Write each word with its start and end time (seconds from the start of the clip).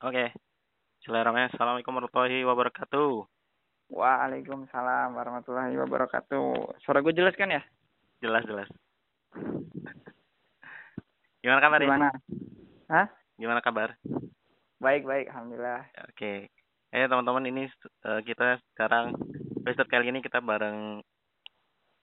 Oke. 0.00 0.32
Bismillahirrahmanirrahim. 1.04 1.52
Assalamualaikum 1.52 1.92
warahmatullahi 1.92 2.40
wabarakatuh. 2.48 3.12
Waalaikumsalam 3.92 5.12
warahmatullahi 5.12 5.76
wabarakatuh. 5.76 6.80
Suara 6.80 7.04
gue 7.04 7.12
jelas 7.12 7.36
kan 7.36 7.52
ya? 7.52 7.60
Jelas, 8.24 8.40
jelas. 8.48 8.64
Gimana 11.44 11.60
kabar 11.60 11.84
Gimana? 11.84 12.08
Hah? 12.88 13.12
Gimana 13.36 13.60
kabar? 13.60 14.00
Baik, 14.80 15.04
baik. 15.04 15.28
Alhamdulillah. 15.36 15.84
Oke. 16.08 16.48
Eh 16.96 17.04
teman-teman 17.04 17.44
ini 17.52 17.68
eh, 18.08 18.20
kita 18.24 18.56
sekarang 18.72 19.12
episode 19.68 19.92
kali 19.92 20.08
ini 20.08 20.24
kita 20.24 20.40
bareng 20.40 21.04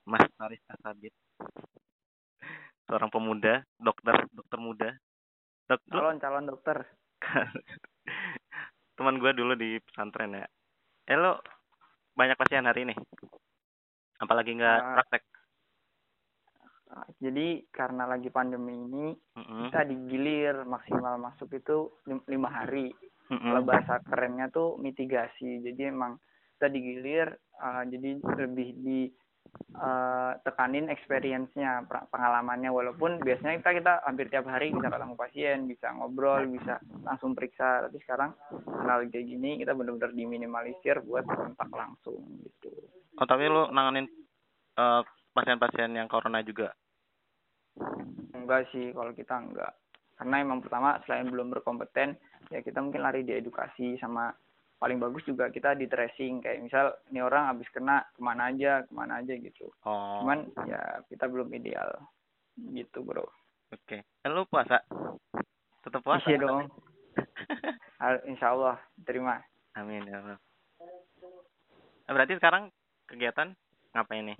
Mas 0.06 0.22
Faris 0.38 0.62
Asabit. 0.70 1.10
Seorang 2.86 3.10
pemuda, 3.10 3.66
dokter, 3.74 4.22
dokter 4.30 4.58
muda. 4.62 4.94
Dok, 5.66 5.82
Calon 5.90 6.22
calon 6.22 6.46
dokter. 6.46 6.86
Teman 8.96 9.18
gue 9.18 9.32
dulu 9.34 9.54
di 9.54 9.78
pesantren 9.82 10.34
ya. 10.34 10.46
Eh 11.06 11.18
lo 11.18 11.38
banyak 12.14 12.34
pasien 12.34 12.66
hari 12.66 12.82
ini? 12.88 12.94
Apalagi 14.18 14.58
nggak 14.58 14.78
Ah. 14.82 14.94
praktek? 14.98 15.22
Ah, 16.88 17.06
Jadi 17.20 17.68
karena 17.68 18.08
lagi 18.08 18.32
pandemi 18.32 18.72
ini 18.74 19.12
Mm-mm. 19.36 19.68
kita 19.68 19.84
digilir 19.84 20.64
maksimal 20.64 21.20
masuk 21.20 21.52
itu 21.52 21.92
lim- 22.08 22.24
lima 22.26 22.48
hari. 22.48 22.90
Mm-mm. 23.28 23.44
Kalau 23.44 23.62
bahasa 23.62 23.94
kerennya 24.02 24.48
tuh 24.48 24.80
mitigasi. 24.80 25.60
Jadi 25.60 25.82
emang 25.84 26.16
kita 26.56 26.72
digilir, 26.72 27.28
ah, 27.60 27.84
jadi 27.84 28.18
lebih 28.18 28.68
di 28.82 29.00
ah, 29.76 30.32
tekanin 30.42 30.90
experience-nya, 30.90 31.86
pengalamannya. 31.86 32.70
Walaupun 32.70 33.22
biasanya 33.22 33.60
kita 33.62 33.70
kita 33.80 33.92
hampir 34.04 34.26
tiap 34.28 34.46
hari 34.48 34.74
bisa 34.74 34.88
ketemu 34.90 35.14
pasien, 35.14 35.58
bisa 35.68 35.86
ngobrol, 35.94 36.46
bisa 36.48 36.82
langsung 37.04 37.32
periksa. 37.32 37.86
Tapi 37.88 37.98
sekarang 38.02 38.34
karena 38.50 38.92
lagi 39.00 39.10
kayak 39.12 39.26
gini 39.28 39.50
kita 39.60 39.72
benar-benar 39.72 40.12
diminimalisir 40.12 41.02
buat 41.04 41.24
kontak 41.26 41.70
langsung 41.72 42.22
gitu. 42.42 42.70
Oh 43.18 43.26
tapi 43.26 43.50
lo 43.50 43.70
nanganin 43.70 44.06
eh, 44.76 45.02
pasien-pasien 45.34 45.94
yang 45.94 46.10
corona 46.10 46.42
juga? 46.42 46.74
Enggak 48.34 48.70
sih 48.74 48.90
kalau 48.90 49.12
kita 49.14 49.38
enggak. 49.38 49.72
Karena 50.18 50.42
emang 50.42 50.58
pertama 50.58 50.98
selain 51.06 51.30
belum 51.30 51.54
berkompeten, 51.54 52.18
ya 52.50 52.58
kita 52.58 52.82
mungkin 52.82 53.06
lari 53.06 53.22
di 53.22 53.38
edukasi 53.38 53.94
sama 54.02 54.34
paling 54.78 55.02
bagus 55.02 55.26
juga 55.26 55.50
kita 55.50 55.74
di 55.74 55.90
tracing 55.90 56.38
kayak 56.38 56.62
misal 56.62 56.94
ini 57.10 57.18
orang 57.18 57.50
habis 57.50 57.66
kena 57.74 58.06
ke 58.14 58.20
mana 58.22 58.54
aja 58.54 58.86
ke 58.86 58.92
mana 58.94 59.18
aja 59.18 59.34
gitu. 59.34 59.66
Oh. 59.82 60.22
Cuman 60.22 60.46
ya 60.70 61.02
kita 61.10 61.26
belum 61.26 61.50
ideal 61.50 61.98
gitu 62.54 63.02
bro. 63.02 63.26
Oke. 63.74 64.06
Eh, 64.06 64.30
lu 64.30 64.46
puasa? 64.46 64.80
Tetap 65.82 66.00
puasa? 66.00 66.26
Iya 66.30 66.46
dong. 66.46 66.70
Al- 68.04 68.24
Insya 68.30 68.54
Allah 68.54 68.78
terima. 69.02 69.42
Amin 69.74 70.06
ya 70.06 70.22
Allah. 70.22 70.38
Eh, 72.06 72.12
berarti 72.14 72.38
sekarang 72.38 72.70
kegiatan 73.10 73.52
ngapain 73.92 74.30
nih? 74.30 74.38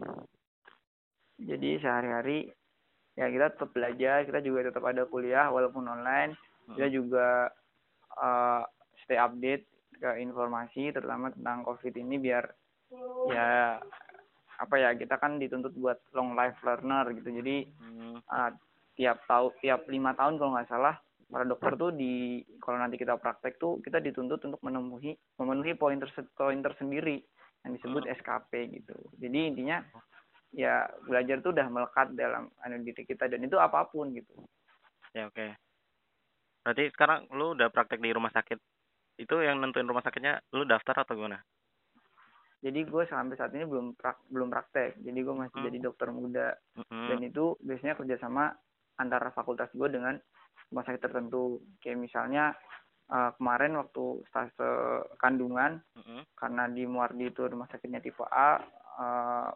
Jadi 1.39 1.83
sehari-hari 1.83 2.50
ya 3.19 3.27
kita 3.27 3.59
tetap 3.59 3.75
belajar, 3.75 4.22
kita 4.22 4.39
juga 4.39 4.70
tetap 4.70 4.86
ada 4.86 5.03
kuliah 5.11 5.50
walaupun 5.50 5.83
online. 5.83 6.39
Kita 6.70 6.86
juga 6.94 7.50
eh, 8.14 8.62
stay 9.03 9.19
update 9.19 9.78
ke 9.99 10.23
informasi 10.23 10.95
terutama 10.95 11.35
tentang 11.35 11.67
COVID 11.67 11.95
ini 11.99 12.17
biar 12.17 12.45
ya 13.29 13.77
apa 14.59 14.75
ya 14.75 14.91
kita 14.99 15.19
kan 15.23 15.39
dituntut 15.39 15.75
buat 15.75 15.99
long 16.15 16.35
life 16.35 16.59
learner 16.63 17.11
gitu. 17.15 17.31
Jadi 17.31 17.57
Hmm. 17.79 18.19
eh, 18.19 18.51
tiap 18.99 19.23
tahun 19.31 19.55
tiap 19.63 19.87
lima 19.87 20.15
tahun 20.19 20.39
kalau 20.39 20.55
nggak 20.59 20.71
salah 20.71 20.99
para 21.29 21.45
dokter 21.45 21.77
tuh 21.77 21.93
di 21.93 22.41
kalau 22.59 22.81
nanti 22.81 22.97
kita 22.97 23.21
praktek 23.21 23.61
tuh 23.61 23.79
kita 23.85 24.01
dituntut 24.01 24.41
untuk 24.43 24.59
memenuhi 24.65 25.15
memenuhi 25.39 25.77
poin 25.77 26.01
terse- 26.01 26.27
poin 26.35 26.59
tersendiri 26.59 27.21
yang 27.62 27.77
disebut 27.77 28.09
SKP 28.09 28.81
gitu. 28.81 28.97
Jadi 29.21 29.39
intinya 29.55 29.85
ya 30.57 30.89
belajar 31.05 31.45
tuh 31.45 31.53
udah 31.53 31.69
melekat 31.69 32.17
dalam 32.17 32.49
anu 32.65 32.81
diri 32.81 33.05
kita 33.05 33.28
dan 33.28 33.45
itu 33.45 33.61
apa 33.61 33.84
pun 33.87 34.09
gitu. 34.17 34.33
Ya 35.12 35.28
oke. 35.28 35.53
Berarti 36.65 36.84
sekarang 36.93 37.28
lu 37.37 37.53
udah 37.56 37.69
praktek 37.69 38.01
di 38.01 38.11
rumah 38.12 38.33
sakit. 38.33 38.59
Itu 39.19 39.43
yang 39.43 39.59
nentuin 39.59 39.84
rumah 39.84 40.01
sakitnya 40.01 40.39
lu 40.55 40.62
daftar 40.62 41.03
atau 41.03 41.19
gimana? 41.19 41.43
Jadi 42.59 42.87
gue 42.87 43.05
sampai 43.06 43.39
saat 43.39 43.55
ini 43.55 43.67
belum 43.67 43.95
prak, 43.95 44.19
belum 44.31 44.51
praktek. 44.51 44.99
Jadi 45.03 45.19
gue 45.23 45.34
masih 45.34 45.59
Hmm. 45.59 45.67
jadi 45.71 45.79
dokter 45.79 46.09
muda 46.11 46.55
Mm-mm. 46.75 47.06
dan 47.11 47.19
itu 47.23 47.55
biasanya 47.62 47.95
kerjasama 47.95 48.51
antara 48.99 49.31
fakultas 49.31 49.71
gue 49.75 49.87
dengan 49.91 50.19
rumah 50.71 50.84
sakit 50.87 51.03
tertentu. 51.03 51.62
Kayak 51.78 52.03
misalnya 52.03 52.45
eh, 53.11 53.31
kemarin 53.39 53.78
waktu 53.78 54.27
stase 54.31 54.71
kandungan 55.19 55.78
Mm-mm. 55.95 56.27
karena 56.34 56.67
di 56.67 56.83
Muardi 56.87 57.31
itu 57.31 57.47
rumah 57.47 57.71
sakitnya 57.71 58.03
tipe 58.03 58.27
A 58.27 58.59
eh, 58.99 59.49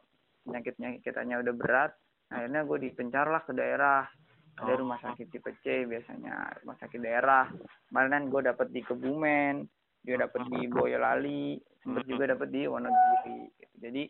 penyakitnya 0.42 0.98
kitanya 1.02 1.38
udah 1.42 1.54
berat 1.54 1.92
akhirnya 2.32 2.64
gue 2.64 2.78
dipencar 2.88 3.28
lah 3.28 3.44
ke 3.44 3.52
daerah 3.52 4.08
ada 4.54 4.68
Oh. 4.70 4.78
rumah 4.78 4.98
sakit 4.98 5.26
tipe 5.28 5.48
C 5.58 5.84
biasanya 5.84 6.34
rumah 6.60 6.76
sakit 6.76 6.98
daerah 6.98 7.48
kemarin 7.86 8.10
kan 8.10 8.24
gue 8.28 8.40
dapet 8.44 8.68
di 8.68 8.80
Kebumen 8.80 9.64
dia 10.00 10.16
dapet 10.16 10.44
di 10.46 10.60
Boyolali 10.74 11.56
sempet 11.78 12.04
juga 12.04 12.28
dapet 12.28 12.48
di 12.48 12.64
Wonogiri 12.64 13.38
gitu. 13.54 13.76
jadi 13.80 14.02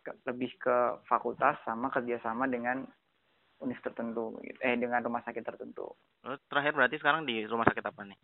ke- 0.00 0.18
lebih 0.24 0.50
ke 0.56 0.76
fakultas 1.04 1.56
sama 1.60 1.88
kerjasama 1.88 2.44
dengan 2.44 2.84
univ 3.58 3.76
tertentu 3.78 4.36
gitu. 4.40 4.58
eh 4.58 4.74
dengan 4.74 5.00
rumah 5.00 5.20
sakit 5.20 5.42
tertentu 5.42 5.88
Lu 6.20 6.36
terakhir 6.46 6.72
berarti 6.72 6.96
sekarang 6.96 7.24
di 7.24 7.44
rumah 7.44 7.64
sakit 7.64 7.82
apa 7.82 8.04
nih? 8.04 8.18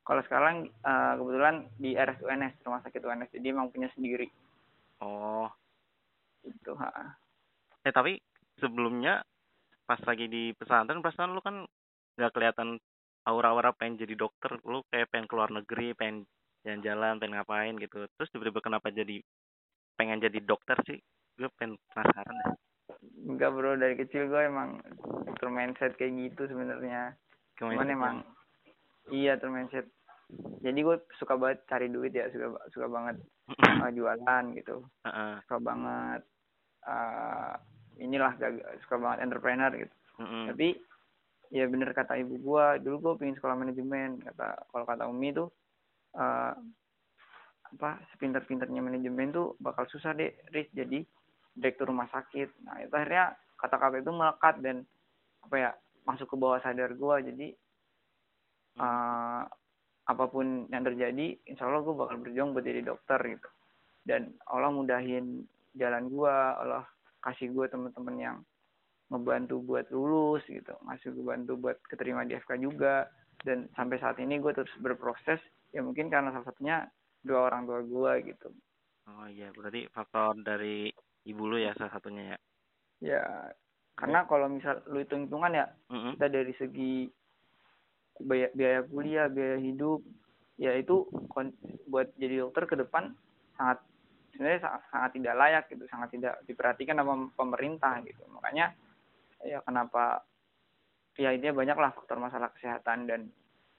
kalau 0.00 0.22
sekarang 0.22 0.56
eh, 0.66 1.12
kebetulan 1.16 1.56
di 1.76 1.90
RSUNS 1.92 2.54
rumah 2.60 2.80
sakit 2.80 3.00
UNS 3.00 3.30
jadi 3.32 3.46
emang 3.48 3.68
punya 3.68 3.90
sendiri 3.90 4.26
Oh. 4.98 5.46
gitu 6.42 6.72
ha. 6.74 7.16
Eh 7.80 7.90
tapi 7.90 8.20
sebelumnya 8.56 9.24
pas 9.90 9.98
lagi 10.06 10.30
di 10.30 10.54
pesantren 10.54 11.02
perasaan 11.02 11.34
lu 11.34 11.42
kan 11.42 11.66
nggak 12.14 12.30
kelihatan 12.30 12.78
aura-aura 13.26 13.74
pengen 13.74 13.98
jadi 14.06 14.14
dokter. 14.14 14.54
Lu 14.62 14.86
kayak 14.86 15.10
pengen 15.10 15.26
keluar 15.26 15.50
negeri, 15.50 15.98
pengen 15.98 16.30
jalan-jalan, 16.62 17.18
pengen 17.18 17.34
ngapain 17.34 17.74
gitu. 17.82 18.06
Terus 18.14 18.30
tiba-tiba 18.30 18.62
kenapa 18.62 18.94
jadi 18.94 19.18
pengen 19.98 20.22
jadi 20.22 20.38
dokter 20.46 20.78
sih? 20.86 21.02
Gue 21.34 21.50
pengen 21.58 21.74
penasaran 21.90 22.38
deh. 22.38 22.54
Enggak 23.26 23.50
bro, 23.50 23.74
dari 23.74 23.98
kecil 23.98 24.30
gue 24.30 24.42
emang 24.46 24.78
mindset 25.50 25.98
kayak 25.98 26.14
gitu 26.14 26.46
sebenarnya. 26.46 27.18
Gimana 27.58 27.74
Cuman 27.74 27.88
emang 27.90 28.16
iya 29.10 29.34
mindset. 29.42 29.90
Jadi 30.62 30.78
gue 30.86 30.96
suka 31.18 31.34
banget 31.34 31.66
cari 31.66 31.90
duit 31.90 32.14
ya, 32.14 32.30
suka 32.30 32.54
suka 32.70 32.86
banget 32.86 33.18
Bang? 33.58 33.82
uh, 33.82 33.90
jualan 33.90 34.44
gitu. 34.54 34.86
Heeh. 35.02 35.34
Suka 35.42 35.58
banget 35.58 36.22
uh, 36.86 37.58
inilah 38.00 38.32
gag- 38.40 38.64
suka 38.84 38.96
banget 38.96 39.28
entrepreneur 39.28 39.72
gitu. 39.76 39.94
Mm-mm. 40.20 40.44
Tapi 40.52 40.68
ya 41.52 41.68
bener 41.68 41.92
kata 41.92 42.16
ibu 42.16 42.40
gue, 42.40 42.66
dulu 42.80 42.96
gue 42.98 43.12
pengen 43.20 43.36
sekolah 43.36 43.56
manajemen. 43.56 44.24
Kata 44.24 44.68
kalau 44.72 44.84
kata 44.88 45.04
Umi 45.06 45.36
tuh 45.36 45.48
uh, 46.16 46.52
apa 47.70 47.90
sepinter-pinternya 48.10 48.82
manajemen 48.82 49.30
tuh 49.30 49.54
bakal 49.62 49.86
susah 49.86 50.10
deh 50.16 50.34
Riz 50.50 50.66
jadi 50.74 51.04
direktur 51.54 51.92
rumah 51.92 52.10
sakit. 52.10 52.66
Nah 52.66 52.82
itu 52.82 52.90
akhirnya 52.90 53.36
kata-kata 53.60 54.00
itu 54.00 54.10
melekat 54.10 54.54
dan 54.64 54.82
apa 55.44 55.56
ya 55.56 55.70
masuk 56.08 56.32
ke 56.32 56.36
bawah 56.36 56.60
sadar 56.64 56.96
gue 56.96 57.16
jadi 57.32 57.48
eh, 58.80 59.42
apa 60.10 60.24
pun 60.26 60.66
yang 60.72 60.82
terjadi 60.82 61.36
insya 61.46 61.68
Allah 61.68 61.84
gue 61.84 61.94
bakal 61.94 62.16
berjuang 62.24 62.56
buat 62.56 62.64
jadi 62.64 62.82
dokter 62.82 63.20
gitu 63.30 63.48
dan 64.08 64.32
Allah 64.48 64.72
mudahin 64.72 65.44
jalan 65.76 66.08
gue 66.08 66.34
Allah 66.34 66.82
kasih 67.20 67.52
gue 67.52 67.66
teman-teman 67.68 68.16
yang 68.16 68.36
ngebantu 69.10 69.58
buat 69.60 69.86
lulus 69.90 70.44
gitu 70.46 70.72
ngasih 70.86 71.12
gue 71.12 71.24
bantu 71.26 71.52
buat 71.58 71.76
keterima 71.90 72.22
di 72.24 72.38
FK 72.38 72.62
juga 72.62 73.10
dan 73.42 73.66
sampai 73.74 73.98
saat 73.98 74.16
ini 74.22 74.38
gue 74.38 74.52
terus 74.54 74.70
berproses 74.78 75.40
ya 75.74 75.82
mungkin 75.82 76.08
karena 76.08 76.30
salah 76.30 76.46
satunya 76.46 76.76
dua 77.20 77.50
orang 77.50 77.66
tua 77.66 77.80
gue 77.82 78.12
gitu 78.34 78.48
Oh 79.10 79.26
iya, 79.26 79.50
berarti 79.50 79.90
faktor 79.90 80.38
dari 80.38 80.86
ibu 81.26 81.42
lu 81.50 81.58
ya 81.58 81.74
salah 81.74 81.90
satunya 81.90 82.30
ya. 82.30 82.38
ya 83.02 83.22
karena 83.98 84.22
kalau 84.30 84.46
misal 84.46 84.80
lu 84.86 85.02
hitung 85.02 85.26
hitungan 85.26 85.50
ya 85.52 85.66
Mm-mm. 85.90 86.14
kita 86.14 86.26
dari 86.30 86.52
segi 86.54 87.10
biaya, 88.22 88.48
biaya 88.54 88.80
kuliah 88.86 89.26
biaya 89.26 89.58
hidup 89.58 90.00
ya 90.56 90.76
itu 90.76 91.08
buat 91.88 92.12
jadi 92.16 92.44
dokter 92.46 92.64
ke 92.70 92.76
depan 92.78 93.12
sangat 93.58 93.82
sebenarnya 94.40 94.64
sangat, 94.64 94.82
sangat 94.88 95.10
tidak 95.20 95.34
layak 95.36 95.64
gitu 95.68 95.84
sangat 95.92 96.08
tidak 96.16 96.34
diperhatikan 96.48 96.96
sama 96.96 97.28
pemerintah 97.36 98.00
gitu. 98.08 98.24
Makanya 98.32 98.72
ya 99.44 99.60
kenapa 99.60 100.24
ya 101.20 101.36
ini 101.36 101.52
banyak 101.52 101.76
lah 101.76 101.92
faktor 101.92 102.16
masalah 102.16 102.48
kesehatan 102.56 103.04
dan 103.04 103.28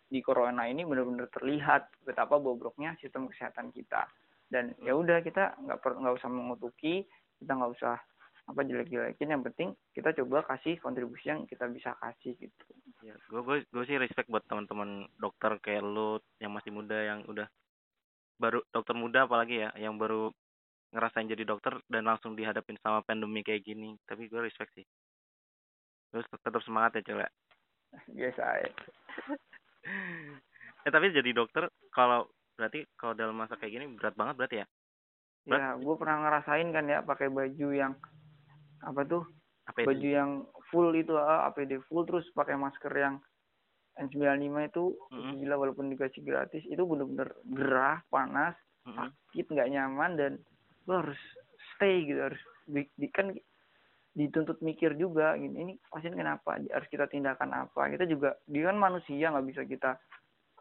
di 0.05 0.21
corona 0.21 0.69
ini 0.69 0.85
benar-benar 0.85 1.33
terlihat 1.33 2.05
betapa 2.05 2.37
bobroknya 2.37 2.93
sistem 3.01 3.25
kesehatan 3.25 3.73
kita. 3.73 4.05
Dan 4.45 4.77
ya 4.85 4.93
udah 4.93 5.25
kita 5.25 5.57
nggak 5.65 5.81
per 5.81 5.97
nggak 5.97 6.21
usah 6.21 6.29
mengutuki 6.29 7.09
kita 7.41 7.57
nggak 7.57 7.73
usah 7.81 7.97
apa 8.45 8.61
jelek-jelekin 8.61 9.33
yang 9.33 9.41
penting 9.41 9.73
kita 9.97 10.13
coba 10.21 10.45
kasih 10.45 10.77
kontribusi 10.77 11.33
yang 11.33 11.49
kita 11.49 11.65
bisa 11.73 11.97
kasih 11.97 12.37
gitu. 12.37 12.65
Ya, 13.01 13.17
gue 13.17 13.41
gue 13.41 13.65
gue 13.65 13.83
sih 13.89 13.97
respect 13.97 14.29
buat 14.29 14.45
teman-teman 14.45 15.09
dokter 15.17 15.57
kayak 15.57 15.81
lu 15.81 16.21
yang 16.37 16.53
masih 16.53 16.69
yang 16.85 17.25
udah 17.25 17.49
baru 18.37 18.61
dokter 18.73 18.97
muda 18.97 19.29
apalagi 19.29 19.65
ya 19.65 19.69
yang 19.77 19.95
baru 20.01 20.33
ngerasain 20.91 21.31
jadi 21.31 21.43
dokter 21.47 21.79
dan 21.87 22.03
langsung 22.03 22.35
dihadapin 22.35 22.75
sama 22.83 22.99
pandemi 23.03 23.41
kayak 23.41 23.63
gini 23.63 23.95
tapi 24.03 24.27
gue 24.27 24.43
respect 24.43 24.75
sih 24.75 24.85
terus 26.11 26.27
tetap 26.27 26.59
semangat 26.67 26.99
ya 26.99 27.03
cewek 27.07 27.29
ya 28.11 28.29
eh 30.85 30.91
tapi 30.91 31.15
jadi 31.15 31.31
dokter 31.31 31.71
kalau 31.95 32.27
berarti 32.59 32.83
kalau 32.99 33.15
dalam 33.15 33.35
masa 33.39 33.55
kayak 33.55 33.73
gini 33.79 33.85
berat 33.95 34.15
banget 34.19 34.35
berarti 34.35 34.57
ya 34.63 34.67
ya 35.49 35.67
gue 35.79 35.95
pernah 35.97 36.17
ngerasain 36.27 36.69
kan 36.69 36.85
ya 36.85 36.99
pakai 37.01 37.31
baju 37.31 37.67
yang 37.73 37.93
apa 38.85 39.01
tuh 39.07 39.23
APD. 39.71 39.85
baju 39.87 40.07
yang 40.09 40.31
full 40.69 40.91
itu 40.93 41.15
APD 41.17 41.81
full 41.89 42.05
terus 42.05 42.27
pakai 42.35 42.59
masker 42.59 42.93
yang 42.93 43.17
N95 43.99 44.55
itu 44.71 44.83
Mm-mm. 45.11 45.33
gila 45.43 45.55
walaupun 45.59 45.91
dikasih 45.91 46.23
gratis 46.23 46.63
itu 46.65 46.81
bener-bener 46.85 47.33
gerah 47.45 47.99
panas 48.07 48.55
Mm-mm. 48.87 49.09
sakit 49.31 49.45
nggak 49.51 49.71
nyaman 49.71 50.11
dan 50.17 50.31
lo 50.91 50.99
harus 50.99 51.21
stay 51.73 52.03
gitu 52.03 52.19
harus 52.19 52.41
di, 52.67 52.83
di- 52.93 53.07
kan 53.09 53.31
dituntut 54.11 54.59
mikir 54.59 54.99
juga 54.99 55.39
gini 55.39 55.55
ini 55.55 55.73
pasien 55.87 56.11
kenapa? 56.11 56.59
Harus 56.59 56.87
kita 56.91 57.07
tindakan 57.07 57.55
apa? 57.55 57.87
Kita 57.87 58.03
juga 58.03 58.35
dia 58.43 58.67
kan 58.67 58.75
manusia 58.75 59.31
nggak 59.31 59.47
bisa 59.47 59.61
kita 59.63 59.95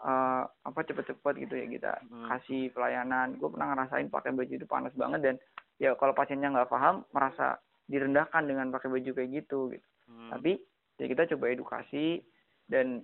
eh, 0.00 0.42
apa 0.46 0.80
cepet-cepet 0.80 1.34
gitu 1.44 1.54
ya 1.58 1.66
kita 1.66 1.92
Hmm. 2.06 2.30
kasih 2.30 2.70
pelayanan. 2.70 3.34
Gue 3.36 3.50
pernah 3.50 3.74
ngerasain 3.74 4.06
pakai 4.06 4.30
baju 4.32 4.52
itu 4.54 4.66
panas 4.70 4.94
banget 4.94 5.20
dan 5.20 5.34
ya 5.82 5.98
kalau 5.98 6.14
pasiennya 6.14 6.54
nggak 6.54 6.70
paham 6.70 7.02
merasa 7.10 7.58
direndahkan 7.90 8.46
dengan 8.46 8.70
pakai 8.70 8.86
baju 8.86 9.10
kayak 9.12 9.30
gitu 9.34 9.74
gitu. 9.74 9.86
Hmm. 10.06 10.30
tapi 10.30 10.58
ya 10.98 11.06
kita 11.06 11.22
coba 11.34 11.50
edukasi 11.50 12.18
dan 12.66 13.02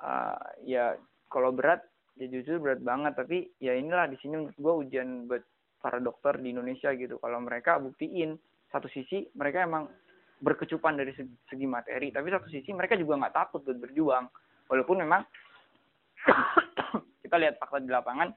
uh, 0.00 0.36
ya 0.60 0.96
kalau 1.28 1.52
berat 1.52 1.80
ya 2.20 2.28
jujur 2.28 2.60
berat 2.60 2.84
banget. 2.84 3.16
Tapi 3.16 3.48
ya 3.56 3.72
inilah 3.72 4.12
di 4.12 4.20
sini 4.20 4.36
menurut 4.36 4.56
gue 4.60 4.74
ujian 4.84 5.24
buat 5.24 5.40
para 5.80 5.96
dokter 5.98 6.36
di 6.38 6.52
Indonesia 6.52 6.92
gitu. 6.92 7.16
Kalau 7.16 7.40
mereka 7.40 7.80
buktiin 7.80 8.36
satu 8.68 8.86
sisi 8.92 9.26
mereka 9.34 9.64
emang 9.64 9.88
berkecupan 10.40 10.96
dari 10.96 11.12
segi, 11.16 11.66
materi 11.68 12.12
tapi 12.12 12.28
satu 12.32 12.48
sisi 12.48 12.70
mereka 12.72 12.96
juga 12.96 13.16
nggak 13.16 13.34
takut 13.34 13.64
buat 13.64 13.80
berjuang. 13.80 14.28
Walaupun 14.68 15.02
memang 15.02 15.24
kita 17.24 17.36
lihat 17.40 17.56
fakta 17.58 17.80
di 17.80 17.90
lapangan 17.90 18.28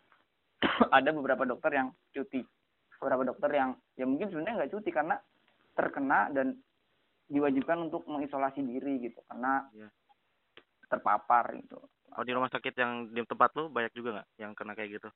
ada 0.97 1.09
beberapa 1.11 1.43
dokter 1.43 1.75
yang 1.75 1.91
cuti. 2.15 2.41
Beberapa 2.97 3.35
dokter 3.35 3.51
yang 3.51 3.75
ya 3.99 4.07
mungkin 4.07 4.31
sebenarnya 4.31 4.63
nggak 4.63 4.71
cuti 4.73 4.89
karena 4.89 5.15
terkena 5.75 6.31
dan 6.31 6.55
diwajibkan 7.27 7.91
untuk 7.91 8.07
mengisolasi 8.07 8.63
diri 8.63 9.11
gitu 9.11 9.19
karena 9.27 9.67
Iya. 9.75 9.89
terpapar 10.87 11.55
gitu. 11.59 11.81
Kalau 12.13 12.25
di 12.29 12.33
rumah 12.35 12.51
sakit 12.53 12.73
yang 12.77 13.09
di 13.09 13.25
tempat 13.25 13.57
lu 13.57 13.73
banyak 13.73 13.91
juga 13.97 14.21
nggak 14.21 14.27
yang 14.37 14.51
kena 14.53 14.77
kayak 14.77 15.01
gitu 15.01 15.09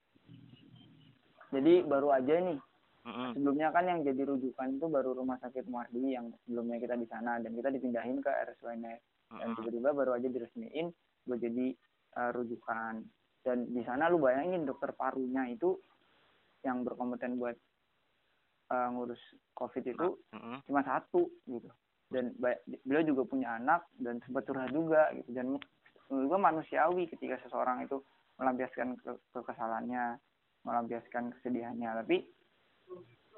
jadi 1.51 1.83
baru 1.87 2.11
aja 2.13 2.35
nih. 2.39 2.59
Mm-mm. 3.07 3.39
sebelumnya 3.39 3.71
kan 3.71 3.87
yang 3.87 4.03
jadi 4.03 4.19
rujukan 4.27 4.67
itu 4.67 4.85
baru 4.91 5.15
rumah 5.15 5.39
sakit 5.39 5.71
Muardi 5.71 6.11
yang 6.11 6.27
sebelumnya 6.43 6.75
kita 6.75 6.99
di 6.99 7.07
sana 7.07 7.39
dan 7.39 7.55
kita 7.55 7.71
dipindahin 7.71 8.19
ke 8.19 8.27
RSUNS 8.27 8.99
dan 9.31 9.47
Mm-mm. 9.47 9.55
tiba-tiba 9.63 9.95
baru 9.95 10.11
aja 10.19 10.27
diresmiin 10.27 10.91
buat 11.23 11.39
jadi 11.39 11.71
uh, 12.19 12.35
rujukan. 12.35 13.07
Dan 13.47 13.71
di 13.71 13.79
sana 13.87 14.11
lu 14.11 14.19
bayangin 14.19 14.67
dokter 14.67 14.91
parunya 14.91 15.47
itu 15.47 15.79
yang 16.67 16.83
berkompeten 16.83 17.39
buat 17.39 17.55
uh, 18.75 18.91
ngurus 18.91 19.23
covid 19.55 19.87
itu 19.87 20.19
Mm-mm. 20.35 20.67
cuma 20.67 20.83
satu 20.83 21.31
gitu. 21.47 21.71
Dan 22.11 22.35
beliau 22.83 23.03
juga 23.07 23.23
punya 23.23 23.55
anak 23.55 23.87
dan 24.03 24.19
sempat 24.27 24.43
curhat 24.51 24.71
juga 24.75 25.15
gitu. 25.15 25.31
Dan 25.31 25.55
gua 26.11 26.39
manusiawi 26.39 27.07
ketika 27.07 27.39
seseorang 27.47 27.87
itu 27.87 28.03
melampiaskan 28.35 28.99
ke 28.99 29.15
kekesalannya 29.31 30.19
melampiaskan 30.67 31.31
kesedihannya 31.39 31.89
tapi 32.03 32.17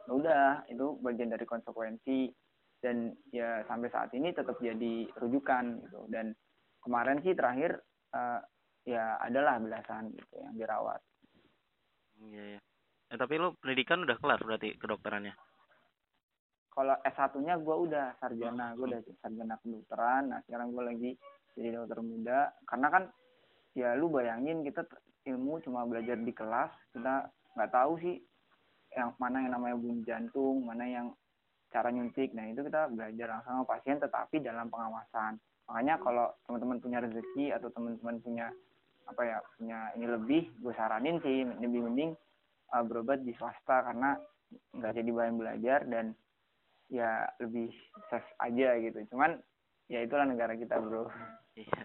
ya 0.10 0.12
udah 0.12 0.66
itu 0.74 0.98
bagian 1.06 1.30
dari 1.30 1.46
konsekuensi 1.46 2.34
dan 2.82 3.14
ya 3.30 3.62
sampai 3.70 3.94
saat 3.94 4.10
ini 4.18 4.34
tetap 4.34 4.58
jadi 4.58 5.06
rujukan 5.22 5.86
gitu 5.86 6.10
dan 6.10 6.34
kemarin 6.82 7.22
sih 7.22 7.38
terakhir 7.38 7.78
eh, 8.18 8.42
ya 8.90 9.22
adalah 9.22 9.62
belasan 9.62 10.10
gitu 10.18 10.42
yang 10.42 10.58
dirawat 10.58 10.98
Iya, 12.20 12.44
iya. 12.52 12.60
Eh, 13.10 13.16
tapi 13.16 13.40
lu 13.40 13.56
pendidikan 13.64 14.04
udah 14.04 14.20
kelar 14.20 14.44
berarti 14.44 14.76
kedokterannya? 14.76 15.32
kalau 16.80 16.96
S1-nya 17.04 17.60
gue 17.60 17.76
udah 17.76 18.16
sarjana, 18.24 18.72
gue 18.80 18.88
udah 18.88 19.02
sarjana 19.20 19.60
kedokteran. 19.60 20.32
Nah, 20.32 20.40
sekarang 20.48 20.72
gue 20.72 20.84
lagi 20.88 21.12
jadi 21.60 21.76
dokter 21.76 22.00
muda. 22.00 22.40
Karena 22.64 22.88
kan, 22.88 23.04
ya 23.76 24.00
lu 24.00 24.08
bayangin 24.08 24.64
kita 24.64 24.88
ilmu 25.28 25.60
cuma 25.66 25.84
belajar 25.84 26.16
di 26.20 26.32
kelas, 26.32 26.72
kita 26.96 27.28
nggak 27.58 27.72
tahu 27.74 28.00
sih 28.00 28.16
yang 28.96 29.14
mana 29.22 29.44
yang 29.46 29.54
namanya 29.54 29.76
bunyi 29.78 30.02
jantung, 30.06 30.66
mana 30.66 30.86
yang 30.86 31.08
cara 31.70 31.94
nyuntik. 31.94 32.34
Nah, 32.34 32.50
itu 32.50 32.66
kita 32.66 32.90
belajar 32.90 33.28
langsung 33.30 33.62
sama 33.62 33.66
pasien, 33.70 34.02
tetapi 34.02 34.42
dalam 34.42 34.72
pengawasan. 34.74 35.38
Makanya 35.70 36.02
kalau 36.02 36.34
teman-teman 36.50 36.78
punya 36.82 36.98
rezeki 37.06 37.54
atau 37.54 37.70
teman-teman 37.70 38.18
punya 38.26 38.48
apa 39.06 39.22
ya 39.26 39.38
punya 39.58 39.80
ini 39.98 40.06
lebih, 40.06 40.42
gue 40.62 40.74
saranin 40.74 41.22
sih 41.22 41.46
lebih 41.46 41.86
mending 41.86 42.12
uh, 42.74 42.84
berobat 42.86 43.22
di 43.22 43.34
swasta 43.38 43.86
karena 43.86 44.18
nggak 44.74 44.94
jadi 44.98 45.10
bahan 45.14 45.36
belajar 45.38 45.80
dan 45.86 46.14
ya 46.90 47.26
lebih 47.38 47.70
safe 48.10 48.26
aja 48.42 48.82
gitu 48.82 48.98
cuman 49.14 49.38
ya 49.94 50.02
itulah 50.02 50.26
negara 50.26 50.58
kita 50.58 50.82
bro 50.82 51.06
Iya. 51.60 51.82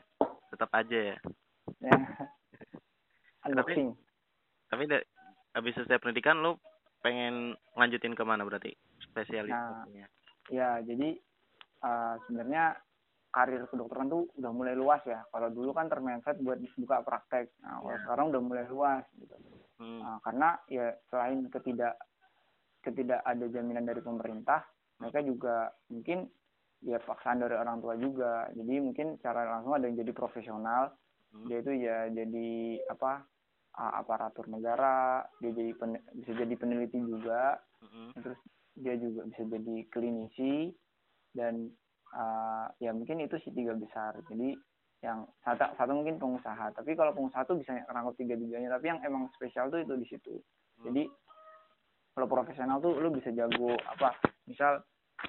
Tetap 0.54 0.70
aja 0.70 0.98
ya. 1.12 1.16
ya 1.82 1.98
unboxing 3.46 3.90
Tapi 4.66 4.84
da- 4.84 5.06
habis 5.52 5.72
selesai 5.74 5.98
pendidikan 5.98 6.40
lu 6.40 6.58
pengen 6.98 7.52
lanjutin 7.74 8.12
ke 8.12 8.22
mana 8.22 8.42
berarti? 8.42 8.72
Spesialisasinya. 9.04 10.06
ya 10.48 10.80
jadi 10.80 11.16
uh, 11.80 12.14
sebenarnya 12.22 12.76
karir 13.30 13.64
kedokteran 13.66 14.06
tuh 14.06 14.28
udah 14.34 14.50
mulai 14.50 14.72
luas 14.72 15.00
ya 15.02 15.24
kalau 15.28 15.48
dulu 15.48 15.72
kan 15.72 15.88
termindset 15.88 16.36
buat 16.38 16.60
buka 16.76 17.00
praktek 17.00 17.50
nah 17.58 17.78
kalau 17.78 17.90
Iya. 17.90 18.02
sekarang 18.04 18.26
udah 18.30 18.42
mulai 18.42 18.64
luas 18.66 19.04
gitu 19.14 19.36
Hmm. 19.74 19.98
Nah, 19.98 20.22
karena 20.22 20.54
ya 20.68 20.86
selain 21.10 21.50
ketidak 21.50 21.98
ketidak 22.78 23.18
ada 23.20 23.42
jaminan 23.48 23.82
dari 23.82 23.98
pemerintah, 23.98 24.62
mereka 25.02 25.18
juga 25.18 25.56
mungkin 25.90 26.30
ya 26.78 27.02
paksaan 27.02 27.42
dari 27.42 27.58
orang 27.58 27.82
tua 27.82 27.98
juga. 27.98 28.46
Jadi 28.52 28.70
mungkin 28.78 29.18
secara 29.18 29.50
langsung 29.50 29.74
ada 29.74 29.90
yang 29.90 29.98
jadi 29.98 30.12
profesional, 30.12 30.94
Hmm. 31.32 31.50
dia 31.50 31.58
itu 31.58 31.72
ya 31.74 32.06
jadi 32.06 32.50
apa 32.86 33.26
aparatur 33.74 34.46
negara, 34.46 35.26
dia 35.42 35.50
jadi 35.50 35.72
pen- 35.74 36.04
bisa 36.14 36.32
jadi 36.34 36.54
peneliti 36.54 37.02
juga, 37.02 37.58
Mm-mm. 37.82 38.14
terus 38.22 38.40
dia 38.78 38.94
juga 38.98 39.26
bisa 39.26 39.42
jadi 39.50 39.76
klinisi 39.90 40.70
dan 41.34 41.70
uh, 42.14 42.70
ya 42.78 42.94
mungkin 42.94 43.22
itu 43.22 43.34
sih 43.42 43.50
tiga 43.50 43.74
besar. 43.74 44.14
Jadi 44.30 44.54
yang 45.02 45.26
satu, 45.42 45.74
satu 45.74 45.92
mungkin 45.92 46.16
pengusaha, 46.22 46.72
tapi 46.72 46.94
kalau 46.94 47.12
pengusaha 47.12 47.44
tuh 47.44 47.58
bisa 47.58 47.74
rangkup 47.90 48.14
tiga 48.14 48.38
tiganya, 48.38 48.78
tapi 48.78 48.94
yang 48.94 49.02
emang 49.02 49.28
spesial 49.34 49.68
tuh 49.68 49.82
itu 49.82 49.94
di 49.98 50.06
situ. 50.06 50.34
Jadi 50.80 51.06
kalau 52.14 52.30
profesional 52.30 52.78
tuh 52.78 52.94
lu 53.02 53.10
bisa 53.10 53.34
jago 53.34 53.74
apa? 53.90 54.14
Misal 54.46 54.80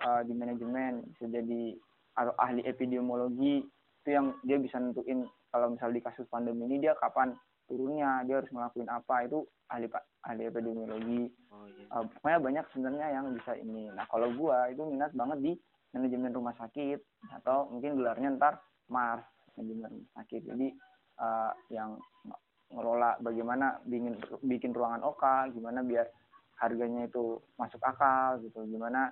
uh, 0.05 0.21
di 0.21 0.33
manajemen 0.37 1.01
bisa 1.13 1.25
jadi 1.27 1.73
atau 2.15 2.33
ahli 2.39 2.63
epidemiologi 2.63 3.65
itu 4.05 4.09
yang 4.13 4.37
dia 4.45 4.61
bisa 4.61 4.77
nentuin 4.79 5.25
kalau 5.49 5.73
misal 5.73 5.89
di 5.91 5.99
kasus 5.99 6.29
pandemi 6.29 6.69
ini 6.69 6.77
dia 6.79 6.93
kapan 7.01 7.33
turunnya, 7.65 8.23
dia 8.25 8.41
harus 8.41 8.51
ngelakuin 8.53 8.89
apa 8.89 9.15
itu 9.25 9.45
ahli 9.69 9.89
pak 9.89 10.03
ahli 10.25 10.45
epidemiologi 10.45 11.25
Oh 11.49 11.65
iya. 11.65 11.85
uh, 11.89 12.05
pokoknya 12.05 12.39
banyak 12.41 12.65
sebenarnya 12.73 13.07
yang 13.15 13.25
bisa 13.33 13.51
ini. 13.57 13.89
Nah 13.89 14.05
kalau 14.11 14.29
gua 14.35 14.69
itu 14.69 14.83
minat 14.85 15.11
banget 15.17 15.39
di 15.41 15.53
manajemen 15.95 16.35
rumah 16.35 16.55
sakit 16.59 16.99
atau 17.41 17.71
mungkin 17.71 17.95
gelarnya 17.95 18.35
ntar 18.35 18.59
Mars 18.91 19.25
manajemen 19.55 20.03
rumah 20.03 20.11
sakit. 20.21 20.41
Jadi 20.45 20.67
uh, 21.17 21.51
yang 21.71 21.97
ngelola 22.69 23.17
bagaimana 23.23 23.79
bikin 23.87 24.19
bikin 24.43 24.71
ruangan 24.75 25.01
oka, 25.05 25.47
gimana 25.55 25.81
biar 25.85 26.05
harganya 26.59 27.07
itu 27.07 27.39
masuk 27.59 27.79
akal 27.83 28.39
gitu, 28.43 28.63
gimana 28.67 29.11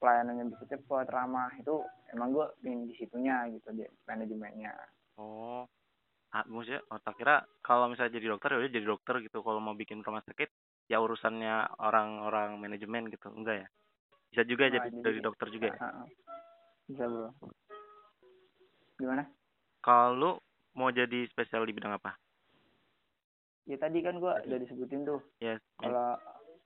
pelayanannya 0.00 0.48
bisa 0.48 0.64
cepat, 0.76 1.12
ramah 1.12 1.52
itu 1.60 1.80
emang 2.12 2.32
gua 2.32 2.46
ingin 2.64 2.88
di 2.88 2.94
situnya 2.96 3.48
gitu 3.52 3.68
di 3.72 3.84
manajemennya. 4.06 4.74
Oh. 5.16 5.64
Ah, 6.30 6.46
maksudnya 6.46 6.78
oh, 6.94 6.98
tak 7.02 7.18
kira 7.18 7.42
kalau 7.58 7.90
misalnya 7.90 8.14
jadi 8.14 8.30
dokter 8.30 8.54
ya 8.54 8.58
udah 8.62 8.70
jadi 8.70 8.86
dokter 8.86 9.14
gitu. 9.18 9.42
Kalau 9.42 9.58
mau 9.58 9.74
bikin 9.74 9.98
rumah 10.06 10.22
sakit 10.22 10.46
ya 10.86 11.02
urusannya 11.02 11.74
orang-orang 11.82 12.54
manajemen 12.54 13.10
gitu. 13.10 13.34
Enggak 13.34 13.66
ya? 13.66 13.68
Bisa 14.30 14.42
juga 14.46 14.70
Nah, 14.70 14.72
jadi 14.78 14.88
jadi- 14.94 15.02
dari 15.02 15.18
dokter 15.18 15.46
juga 15.50 15.66
ya? 15.74 15.78
Bisa 16.86 17.04
bro. 17.10 17.30
Gimana? 18.94 19.26
Kalau 19.82 20.38
mau 20.78 20.90
jadi 20.94 21.26
spesial 21.34 21.66
di 21.66 21.74
bidang 21.74 21.98
apa? 21.98 22.14
Ya 23.66 23.74
tadi 23.78 23.98
kan 24.02 24.18
gua 24.22 24.38
udah 24.42 24.58
disebutin 24.58 25.06
tuh 25.06 25.22
Ya, 25.38 25.58
kalau 25.78 26.14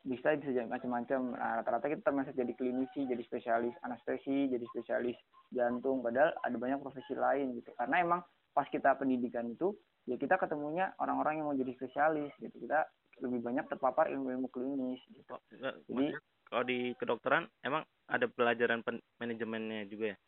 bisa 0.04 0.36
bisa 0.36 0.52
jadi 0.52 0.68
macam-macam 0.68 1.32
nah, 1.32 1.60
rata-rata 1.60 1.88
kita 1.88 2.04
termasuk 2.04 2.36
jadi 2.36 2.52
klinisi 2.52 3.08
jadi 3.08 3.20
spesialis 3.24 3.72
anestesi 3.80 4.52
jadi 4.52 4.64
spesialis 4.68 5.16
jantung 5.48 6.04
padahal 6.04 6.32
ada 6.44 6.56
banyak 6.60 6.80
profesi 6.84 7.16
lain 7.16 7.56
gitu 7.56 7.72
karena 7.76 8.04
emang 8.04 8.20
pas 8.54 8.70
kita 8.70 8.94
pendidikan 8.94 9.50
itu 9.50 9.74
ya 10.06 10.14
kita 10.14 10.38
ketemunya 10.38 10.94
orang-orang 11.02 11.42
yang 11.42 11.46
mau 11.50 11.58
jadi 11.58 11.74
spesialis 11.74 12.30
gitu. 12.38 12.54
Kita 12.56 12.86
lebih 13.20 13.42
banyak 13.42 13.66
terpapar 13.68 14.08
ilmu-ilmu 14.08 14.46
klinis 14.48 15.02
gitu. 15.10 15.34
Oh, 15.34 15.42
enggak, 15.50 15.74
Jadi- 15.84 15.92
maksudnya 15.92 16.20
kalau 16.46 16.64
di 16.64 16.78
kedokteran 16.94 17.44
emang 17.60 17.82
ada 18.06 18.26
pelajaran 18.26 18.80
pen- 18.80 19.02
manajemennya 19.18 19.90
juga 19.90 20.14
ya? 20.14 20.18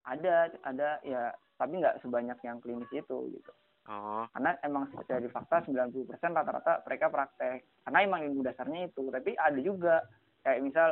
ada 0.00 0.48
ada 0.64 0.96
ya 1.04 1.28
tapi 1.60 1.76
nggak 1.76 2.00
sebanyak 2.00 2.40
yang 2.40 2.56
klinis 2.64 2.88
itu 2.88 3.16
gitu. 3.36 3.52
Oh, 3.84 4.24
karena 4.32 4.56
emang 4.64 4.88
dari 5.04 5.28
fakta 5.28 5.60
90% 5.68 6.08
rata-rata 6.32 6.80
mereka 6.88 7.12
praktek. 7.12 7.68
Karena 7.84 7.98
emang 8.00 8.24
ilmu 8.24 8.40
dasarnya 8.40 8.88
itu. 8.88 9.12
Tapi 9.12 9.36
ada 9.36 9.60
juga 9.60 10.00
kayak 10.40 10.60
misal 10.64 10.88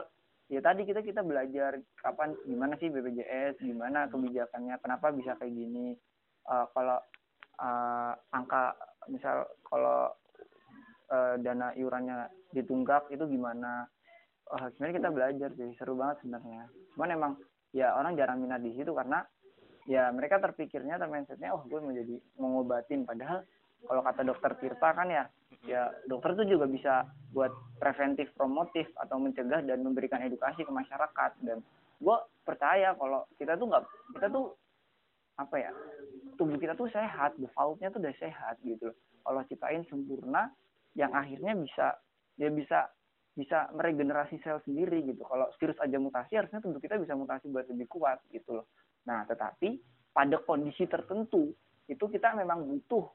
ya 0.48 0.60
tadi 0.60 0.84
kita 0.84 1.00
kita 1.00 1.24
belajar 1.24 1.80
kapan 2.00 2.36
gimana 2.44 2.76
sih 2.76 2.92
BPJS 2.92 3.60
gimana 3.60 4.08
kebijakannya 4.08 4.76
kenapa 4.76 5.12
bisa 5.12 5.36
kayak 5.36 5.56
gini 5.56 5.96
Eh, 6.48 6.66
kalau 6.72 6.98
eh, 7.60 8.12
angka 8.32 8.72
misal 9.12 9.44
kalau 9.60 10.08
eh, 11.12 11.34
dana 11.44 11.76
iurannya 11.76 12.28
ditunggak 12.56 13.12
itu 13.12 13.24
gimana? 13.28 13.84
Oh, 14.48 14.64
sebenarnya 14.72 14.96
kita 15.04 15.10
belajar 15.12 15.50
sih 15.60 15.76
seru 15.76 15.92
banget 16.00 16.24
sebenarnya. 16.24 16.64
Cuman 16.96 17.08
emang 17.12 17.32
ya 17.76 17.92
orang 17.92 18.16
jarang 18.16 18.40
minat 18.40 18.64
di 18.64 18.72
situ 18.72 18.96
karena 18.96 19.20
ya 19.84 20.08
mereka 20.08 20.40
terpikirnya 20.40 20.96
mindsetnya 21.04 21.52
oh 21.52 21.60
gue 21.68 21.76
mau 21.84 21.92
jadi 21.92 22.16
mau 22.40 22.48
ngobatin. 22.56 23.04
Padahal 23.04 23.44
kalau 23.84 24.00
kata 24.00 24.24
dokter 24.24 24.56
Tirta 24.56 24.88
kan 24.96 25.12
ya 25.12 25.28
ya 25.68 25.92
dokter 26.08 26.32
tuh 26.32 26.48
juga 26.48 26.64
bisa 26.64 27.04
buat 27.36 27.52
preventif 27.76 28.32
promotif 28.32 28.88
atau 28.96 29.20
mencegah 29.20 29.60
dan 29.68 29.84
memberikan 29.84 30.24
edukasi 30.24 30.64
ke 30.64 30.72
masyarakat. 30.72 31.44
Dan 31.44 31.60
gue 32.00 32.16
percaya 32.40 32.96
kalau 32.96 33.28
kita 33.36 33.60
tuh 33.60 33.68
nggak 33.68 33.84
kita 34.16 34.26
tuh 34.32 34.56
apa 35.38 35.56
ya 35.56 35.70
tubuh 36.34 36.58
kita 36.58 36.74
tuh 36.74 36.90
sehat 36.90 37.34
defaultnya 37.38 37.90
tuh 37.90 38.02
udah 38.02 38.14
sehat 38.18 38.58
gitu 38.62 38.90
loh. 38.90 38.96
Kalau 39.26 39.40
ciptain 39.50 39.82
sempurna 39.90 40.50
yang 40.94 41.10
akhirnya 41.14 41.54
bisa 41.58 41.98
dia 42.38 42.50
bisa 42.50 42.90
bisa 43.34 43.70
meregenerasi 43.74 44.38
sel 44.42 44.58
sendiri 44.66 45.02
gitu. 45.06 45.22
Kalau 45.22 45.46
virus 45.58 45.78
aja 45.78 45.98
mutasi 45.98 46.38
harusnya 46.38 46.62
tubuh 46.62 46.82
kita 46.82 46.98
bisa 46.98 47.14
mutasi 47.14 47.50
buat 47.50 47.66
lebih 47.70 47.86
kuat 47.90 48.22
gitu 48.30 48.62
loh. 48.62 48.66
Nah 49.06 49.26
tetapi 49.26 49.78
pada 50.14 50.42
kondisi 50.42 50.86
tertentu 50.90 51.54
itu 51.86 52.04
kita 52.10 52.34
memang 52.34 52.66
butuh 52.66 53.06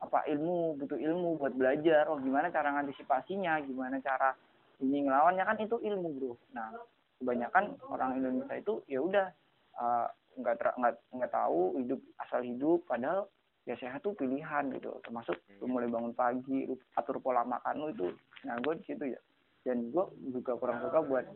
apa 0.00 0.26
ilmu 0.26 0.78
butuh 0.78 0.98
ilmu 0.98 1.38
buat 1.38 1.54
belajar. 1.54 2.10
Oh 2.10 2.18
gimana 2.18 2.50
cara 2.50 2.74
ngantisipasinya? 2.74 3.62
Gimana 3.62 4.02
cara 4.02 4.34
ini 4.82 5.06
ngelawannya? 5.06 5.44
Kan 5.46 5.58
itu 5.62 5.78
ilmu 5.78 6.08
bro. 6.18 6.34
Nah 6.54 6.74
kebanyakan 7.20 7.78
orang 7.90 8.16
Indonesia 8.16 8.56
itu 8.58 8.82
ya 8.90 9.02
udah 9.02 9.26
eh, 9.76 10.08
nggak 10.38 10.54
nggak 10.78 10.94
nggak 11.16 11.32
tahu 11.32 11.74
hidup 11.80 12.00
asal 12.22 12.40
hidup 12.44 12.80
padahal 12.86 13.26
ya 13.68 13.76
sehat 13.76 14.00
tuh 14.00 14.16
pilihan 14.16 14.72
gitu 14.72 14.90
termasuk 15.04 15.36
lu 15.60 15.66
mulai 15.68 15.90
bangun 15.90 16.14
pagi 16.16 16.64
lu 16.66 16.74
atur 16.96 17.20
pola 17.20 17.44
makan 17.44 17.74
lu 17.76 17.86
itu 17.92 18.08
nah 18.46 18.56
gue 18.62 18.72
di 18.80 18.84
situ 18.88 19.04
ya 19.10 19.20
dan 19.66 19.92
gue 19.92 20.04
juga 20.32 20.56
kurang 20.56 20.80
suka 20.80 21.04
buat 21.04 21.26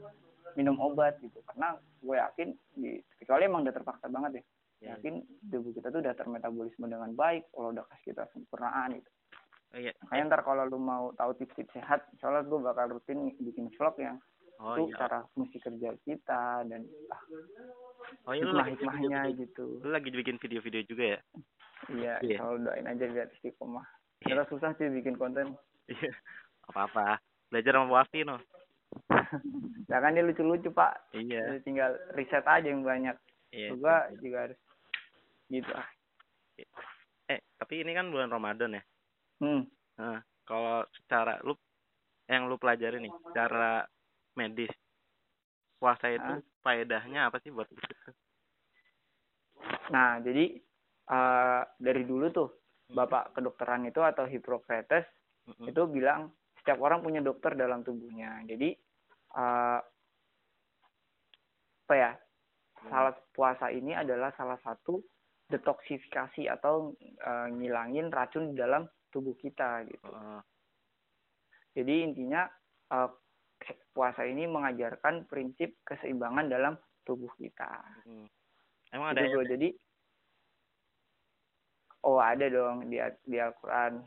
minum 0.57 0.79
obat 0.81 1.21
gitu 1.21 1.43
karena 1.53 1.77
gue 2.01 2.17
yakin 2.17 2.49
di 2.79 2.97
kecuali 3.21 3.43
emang 3.45 3.67
udah 3.69 3.75
terpaksa 3.75 4.07
banget 4.09 4.41
ya 4.41 4.43
iya. 4.81 4.89
yakin 4.97 5.21
tubuh 5.53 5.73
kita 5.77 5.93
tuh 5.93 6.01
udah 6.01 6.15
termetabolisme 6.17 6.87
dengan 6.89 7.11
baik 7.13 7.45
kalau 7.53 7.75
udah 7.75 7.85
kasih 7.93 8.15
kita 8.15 8.25
sempurnaan 8.33 8.99
gitu 8.99 9.11
Oh, 9.75 9.83
iya. 9.83 9.91
makanya 10.07 10.39
ntar 10.39 10.47
kalau 10.47 10.71
lu 10.71 10.79
mau 10.79 11.11
tahu 11.19 11.35
tips-tips 11.35 11.75
sehat 11.75 12.07
soalnya 12.23 12.47
gue 12.47 12.63
bakal 12.63 12.95
rutin 12.95 13.35
bikin 13.43 13.67
vlog 13.75 13.99
yang 13.99 14.23
Oh, 14.63 14.79
tuh 14.79 14.87
iya. 14.87 14.97
cara 15.03 15.19
mesti 15.35 15.59
kerja 15.59 15.91
kita 16.07 16.63
dan 16.71 16.87
ah, 17.11 17.23
Oh, 18.23 18.33
iya, 18.33 18.42
bikin 18.42 18.54
hikmah-hikmahnya 18.54 19.18
video-video- 19.21 19.38
gitu 19.40 19.66
Lu 19.80 19.88
lagi 19.90 20.09
bikin 20.11 20.37
video-video 20.38 20.83
juga 20.85 21.04
ya? 21.06 21.21
iya 21.90 22.14
Iya. 22.21 22.38
kalau 22.38 22.56
doain 22.59 22.87
aja 22.87 23.04
biar 23.04 23.28
istiqomah 23.30 23.85
Iya. 24.21 24.40
Terus 24.40 24.49
susah 24.49 24.71
sih 24.75 24.88
bikin 24.88 25.14
konten 25.14 25.52
Iya. 25.85 26.12
Apa-apa. 26.64 27.21
Belajar 27.47 27.73
sama 27.75 27.87
Bu 27.87 27.97
Afi, 27.97 28.23
no. 28.23 28.40
ya 29.85 29.99
kan 29.99 30.14
dia 30.14 30.23
lucu-lucu 30.23 30.71
pak 30.71 31.12
Iya. 31.12 31.44
Jadi 31.50 31.61
tinggal 31.62 31.92
riset 32.12 32.42
aja 32.42 32.64
yang 32.64 32.80
banyak 32.83 33.16
Iya. 33.50 33.75
gua 33.75 33.97
juga 34.16 34.38
harus 34.44 34.59
gitu 35.47 35.71
ah 35.71 35.88
Eh, 37.26 37.40
tapi 37.54 37.80
ini 37.80 37.92
kan 37.92 38.09
bulan 38.09 38.28
Ramadan 38.28 38.76
ya. 38.76 38.83
hmm 39.40 39.62
Nah, 39.94 40.18
kalau 40.42 40.83
secara 40.92 41.38
lu 41.40 41.54
yang 42.25 42.47
lu 42.47 42.56
pelajari 42.56 42.99
nih, 42.99 43.12
secara 43.25 43.85
medis 44.35 44.73
puasa 45.85 46.09
itu 46.09 46.33
Ah. 46.33 46.41
faedahnya 46.64 47.29
apa 47.29 47.45
sih 47.45 47.53
buat 47.53 47.69
lu? 47.69 47.76
nah 49.93 50.17
jadi 50.25 50.57
eh, 51.12 51.62
dari 51.76 52.03
dulu 52.09 52.33
tuh 52.33 52.49
bapak 52.88 53.37
kedokteran 53.37 53.85
itu 53.85 54.00
atau 54.00 54.25
Hippocrates 54.25 55.05
Mm-mm. 55.45 55.69
itu 55.69 55.83
bilang 55.93 56.33
setiap 56.61 56.81
orang 56.81 57.05
punya 57.05 57.21
dokter 57.21 57.53
dalam 57.53 57.85
tubuhnya 57.85 58.41
jadi 58.49 58.73
eh, 59.37 59.81
apa 61.85 61.95
ya 62.00 62.17
salah 62.88 63.12
puasa 63.37 63.69
ini 63.69 63.93
adalah 63.93 64.33
salah 64.41 64.57
satu 64.64 65.05
detoksifikasi 65.53 66.49
atau 66.49 66.97
eh, 67.00 67.49
ngilangin 67.53 68.09
racun 68.09 68.53
di 68.53 68.57
dalam 68.57 68.88
tubuh 69.12 69.37
kita 69.37 69.85
gitu 69.85 70.09
Oh, 70.09 70.41
jadi 71.76 72.09
intinya 72.09 72.49
eh, 72.88 73.11
puasa 73.91 74.25
ini 74.25 74.45
mengajarkan 74.45 75.25
prinsip 75.25 75.79
keseimbangan 75.83 76.47
dalam 76.47 76.75
tubuh 77.03 77.31
kita 77.37 77.71
mm. 78.05 78.27
Emang 78.91 79.11
ada 79.11 79.23
Gitu, 79.23 79.35
bro. 79.35 79.47
jadi 79.47 79.69
oh 82.05 82.21
ada 82.21 82.47
dong 82.47 82.87
di 82.87 82.99
di 83.25 83.37
Al-Qur'an 83.41 84.03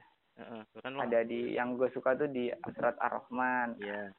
lu- 0.86 1.02
ada 1.02 1.20
di 1.24 1.54
yang 1.54 1.74
gue 1.76 1.90
suka 1.90 2.14
tuh 2.14 2.30
di 2.30 2.48
surat 2.72 2.94
Ar-Rahman 2.98 3.74
Iya. 3.82 4.14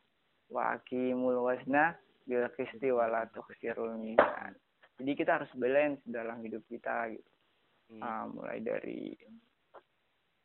wa 0.50 0.74
aqimul 0.74 1.38
wazna 1.40 1.94
bil 2.26 2.44
qisti 2.52 2.90
wala 2.90 3.24
tukhsirul 3.30 3.96
mizan. 3.96 4.52
Jadi 4.98 5.12
kita 5.14 5.38
harus 5.38 5.48
balance 5.54 6.02
dalam 6.04 6.42
hidup 6.42 6.60
kita 6.66 7.08
gitu. 7.08 7.30
Hmm, 7.88 8.02
Ah, 8.02 8.24
mulai 8.26 8.58
dari 8.60 9.14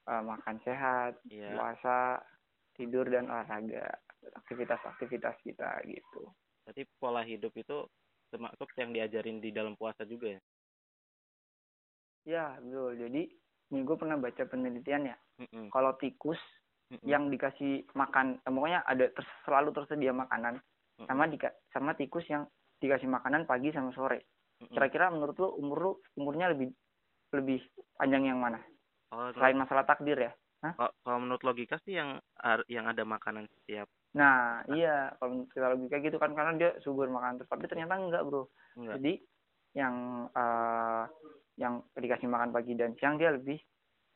ah, 0.05 0.21
makan 0.21 0.61
sehat, 0.61 1.17
Iya. 1.27 1.57
puasa, 1.57 2.21
tidur 2.71 3.09
dan 3.09 3.27
olahraga, 3.27 3.87
aktivitas-aktivitas 4.31 5.35
kita 5.43 5.83
gitu. 5.87 6.31
Berarti 6.63 6.83
pola 6.95 7.21
hidup 7.27 7.51
itu 7.59 7.83
termasuk 8.31 8.71
yang 8.79 8.95
diajarin 8.95 9.43
di 9.43 9.51
dalam 9.51 9.75
puasa 9.75 10.07
juga 10.07 10.39
ya? 10.39 10.41
Ya, 12.23 12.45
betul. 12.63 12.95
Jadi 12.97 13.21
ini 13.73 13.79
gue 13.83 13.97
pernah 13.99 14.15
baca 14.15 14.43
penelitian 14.47 15.11
ya. 15.11 15.17
Mm-mm. 15.43 15.67
Kalau 15.69 15.95
tikus 15.99 16.39
Mm-mm. 16.87 17.03
yang 17.03 17.27
dikasih 17.27 17.83
makan, 17.93 18.39
eh, 18.39 18.51
pokoknya 18.51 18.79
ada 18.87 19.05
ter- 19.11 19.35
selalu 19.43 19.69
tersedia 19.75 20.15
makanan 20.15 20.63
Mm-mm. 21.03 21.07
sama 21.07 21.27
sama 21.75 21.91
tikus 21.99 22.23
yang 22.31 22.47
dikasih 22.79 23.11
makanan 23.11 23.43
pagi 23.43 23.75
sama 23.75 23.91
sore. 23.91 24.23
Mm-mm. 24.63 24.71
Kira-kira 24.71 25.11
menurut 25.11 25.35
lu 25.35 25.49
umur 25.59 25.77
lu 25.77 25.91
umurnya 26.15 26.55
lebih 26.55 26.71
lebih 27.35 27.59
panjang 27.99 28.29
yang 28.29 28.39
mana? 28.39 28.61
Oh, 29.11 29.29
Selain 29.35 29.57
masalah 29.59 29.83
takdir 29.83 30.17
ya. 30.17 30.31
kalau- 30.63 30.95
kalau 31.03 31.19
menurut 31.19 31.43
logika 31.43 31.75
sih 31.83 31.99
yang 31.99 32.23
yang 32.71 32.87
ada 32.87 33.03
makanan 33.03 33.51
setiap 33.51 33.91
Nah, 34.13 34.61
iya 34.69 35.09
kalau 35.17 35.49
kita 35.49 35.73
logika 35.73 35.97
gitu 35.97 36.17
kan 36.21 36.37
karena 36.37 36.53
dia 36.53 36.71
subur 36.85 37.09
makan 37.09 37.41
terus 37.41 37.49
tapi 37.49 37.65
ternyata 37.65 37.97
enggak, 37.97 38.21
Bro. 38.29 38.49
enggak. 38.77 39.01
Jadi 39.01 39.13
yang 39.73 39.95
eh, 40.29 41.03
yang 41.57 41.81
dikasih 41.97 42.29
makan 42.29 42.53
pagi 42.53 42.77
dan 42.77 42.93
siang 42.97 43.17
dia 43.17 43.33
lebih 43.33 43.57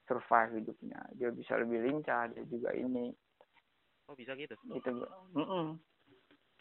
survive 0.06 0.62
hidupnya. 0.62 1.02
Dia 1.18 1.34
bisa 1.34 1.58
lebih 1.58 1.82
lincah, 1.82 2.30
dia 2.30 2.46
juga 2.46 2.74
ini 2.78 3.10
Oh, 4.08 4.16
bisa 4.16 4.40
gitu. 4.40 4.56
gitu. 4.72 4.90
Bro. 5.04 5.10
Mm-mm. 5.36 5.66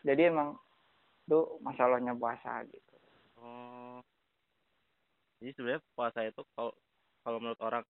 Jadi 0.02 0.22
emang 0.26 0.58
itu 1.26 1.58
masalahnya 1.62 2.16
puasa 2.16 2.64
gitu. 2.66 2.94
Oh. 3.38 4.02
Jadi 5.38 5.50
sebenarnya 5.54 5.82
puasa 5.94 6.24
itu 6.24 6.42
kalau 6.56 6.72
kalau 7.22 7.38
menurut 7.38 7.60
orang 7.60 7.84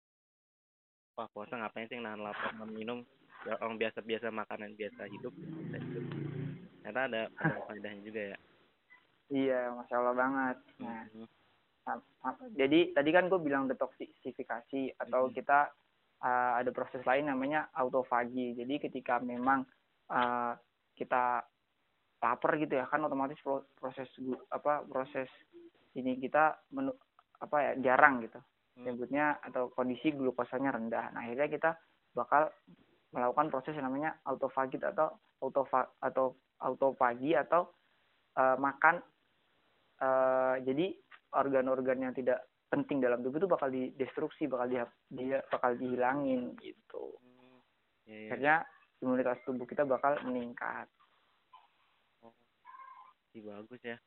wah 1.15 1.27
puasa 1.31 1.55
ngapain 1.55 1.87
sih 1.87 1.99
nahan 2.01 2.19
lapar 2.19 2.51
nahan 2.57 2.71
minum 2.75 2.99
orang 3.61 3.77
biasa-biasa 3.77 4.33
makanan 4.33 4.73
biasa 4.73 5.05
hidup 5.05 5.33
bisa 5.37 5.77
hidup. 5.77 6.05
Ternyata 6.81 7.01
ada 7.05 7.21
faedahnya 7.69 8.01
juga 8.01 8.21
ya. 8.33 8.37
Iya, 9.25 9.61
masalah 9.73 10.13
banget. 10.13 10.57
Nah. 10.81 11.05
Nah, 11.85 11.97
ma- 12.25 12.49
jadi 12.57 12.97
tadi 12.97 13.09
kan 13.13 13.29
gue 13.29 13.37
bilang 13.37 13.69
detoksifikasi 13.69 14.97
atau 14.97 15.29
Mhm. 15.29 15.33
kita 15.37 15.69
uh, 16.25 16.51
ada 16.57 16.69
proses 16.73 17.05
lain 17.05 17.29
namanya 17.29 17.69
autofagi. 17.77 18.57
Jadi 18.57 18.81
ketika 18.81 19.21
memang 19.21 19.61
uh, 20.09 20.57
kita 20.97 21.45
lapar 22.25 22.57
gitu 22.57 22.73
ya 22.73 22.89
kan 22.89 23.05
otomatis 23.05 23.37
pro- 23.45 23.69
proses 23.77 24.09
apa 24.49 24.81
proses 24.89 25.29
ini 25.93 26.17
kita 26.17 26.57
menu, 26.73 26.89
apa 27.37 27.57
ya 27.61 27.71
jarang 27.93 28.25
gitu 28.25 28.41
Hmm. 28.75 28.91
nyebutnya 28.91 29.37
atau 29.45 29.69
kondisi 29.69 30.09
glukosanya 30.09 30.73
rendah. 30.73 31.13
Nah 31.13 31.21
akhirnya 31.21 31.47
kita 31.47 31.71
bakal 32.11 32.49
melakukan 33.13 33.53
proses 33.53 33.75
yang 33.77 33.87
namanya 33.91 34.17
autofagi 34.25 34.81
atau 34.81 35.13
autofa 35.43 35.91
atau 36.01 36.35
autofagi 36.63 37.35
atau 37.37 37.69
uh, 38.39 38.57
makan 38.57 39.03
uh, 40.01 40.55
jadi 40.63 40.95
organ-organ 41.35 41.99
yang 42.09 42.13
tidak 42.15 42.47
penting 42.71 43.03
dalam 43.03 43.21
tubuh 43.21 43.39
itu 43.39 43.49
bakal 43.51 43.69
didestruksi 43.69 44.49
bakal 44.49 44.67
dia 44.67 44.83
dia 45.11 45.43
bakal 45.51 45.75
dihilangin 45.77 46.55
gitu 46.59 47.15
Hmm. 47.21 47.59
Iya, 48.05 48.15
iya. 48.15 48.27
akhirnya 48.29 48.55
imunitas 49.01 49.39
tubuh 49.45 49.65
kita 49.67 49.83
bakal 49.85 50.17
meningkat 50.25 50.87
Ih, 53.35 53.43
bagus 53.43 53.83
ya. 53.83 53.99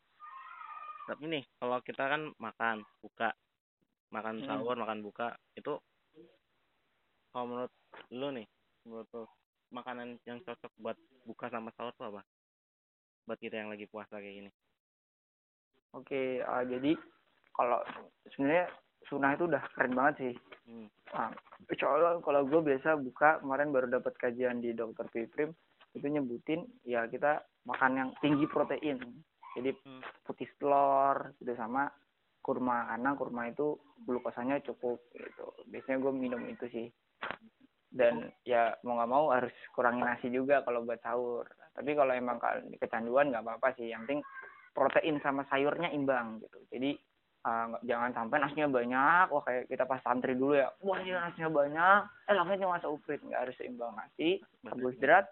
Tapi 1.05 1.29
nih, 1.29 1.45
kalau 1.61 1.85
kita 1.85 2.01
kan 2.01 2.33
makan, 2.41 2.81
buka, 3.05 3.37
makan 4.09 4.41
Hmm. 4.41 4.47
sahur, 4.49 4.73
makan 4.73 5.05
buka, 5.05 5.37
itu 5.53 5.77
kalau 7.29 7.45
menurut 7.45 7.73
lu 8.09 8.33
nih, 8.33 8.49
menurut 8.89 9.09
lu, 9.13 9.25
makanan 9.69 10.17
yang 10.25 10.41
cocok 10.41 10.73
buat 10.81 10.97
buka 11.29 11.53
sama 11.53 11.69
sahur 11.77 11.93
tuh 12.01 12.09
apa? 12.09 12.25
Buat 13.29 13.39
kita 13.45 13.61
yang 13.61 13.69
lagi 13.69 13.85
puasa 13.85 14.17
kayak 14.17 14.49
gini. 14.49 14.51
oke 15.97 16.45
ah, 16.45 16.65
jadi 16.69 16.93
kalau 17.57 17.81
sebenarnya 18.29 18.69
sunnah 19.09 19.33
itu 19.33 19.49
udah 19.49 19.63
keren 19.73 19.97
banget 19.97 20.15
sih 20.21 20.35
Hmm. 20.69 20.85
Nah, 21.17 21.33
soalnya 21.81 22.21
kalau 22.21 22.45
gue 22.45 22.61
biasa 22.61 23.01
buka 23.01 23.41
kemarin 23.41 23.73
baru 23.73 23.89
dapat 23.89 24.13
kajian 24.21 24.61
di 24.61 24.77
dokter 24.77 25.09
Piprim 25.09 25.57
itu 25.97 26.05
nyebutin 26.05 26.69
ya 26.85 27.09
kita 27.09 27.41
makan 27.65 27.97
yang 27.97 28.11
tinggi 28.21 28.45
protein 28.45 29.01
jadi 29.57 29.73
Hmm. 29.81 30.05
putih 30.29 30.45
telur 30.61 31.33
gitu 31.41 31.57
sama 31.57 31.89
kurma 32.45 32.85
karena 32.93 33.17
kurma 33.17 33.49
itu 33.49 33.81
glukosanya 34.05 34.61
cukup 34.61 35.01
gitu 35.17 35.49
biasanya 35.73 36.05
gue 36.05 36.13
minum 36.13 36.45
itu 36.53 36.69
sih 36.69 36.87
dan 37.89 38.29
ya 38.45 38.77
mau 38.85 39.01
nggak 39.01 39.11
mau 39.11 39.25
harus 39.33 39.55
kurangi 39.73 40.05
nasi 40.05 40.29
juga 40.29 40.61
kalau 40.63 40.85
buat 40.85 41.01
sahur. 41.01 41.49
Tapi 41.73 41.91
kalau 41.95 42.13
emang 42.13 42.37
kecanduan 42.77 43.33
nggak 43.33 43.45
apa-apa 43.45 43.75
sih. 43.81 43.89
Yang 43.91 44.01
penting 44.05 44.21
protein 44.77 45.17
sama 45.25 45.43
sayurnya 45.49 45.89
imbang 45.91 46.43
gitu. 46.45 46.59
Jadi 46.69 46.91
uh, 47.49 47.81
jangan 47.83 48.13
sampai 48.13 48.37
nasinya 48.39 48.69
banyak. 48.69 49.27
Wah 49.33 49.43
kayak 49.43 49.65
kita 49.73 49.85
pas 49.89 50.03
santri 50.05 50.37
dulu 50.37 50.59
ya. 50.59 50.69
Wah 50.85 51.01
ini 51.01 51.17
nasinya 51.17 51.49
banyak. 51.49 52.01
Eh 52.29 52.35
langsung 52.37 52.61
cuma 52.61 52.83
seuprit 52.83 53.21
nggak 53.25 53.43
harus 53.49 53.57
seimbang 53.57 53.97
nasi 53.97 54.43
karbohidrat 54.63 55.27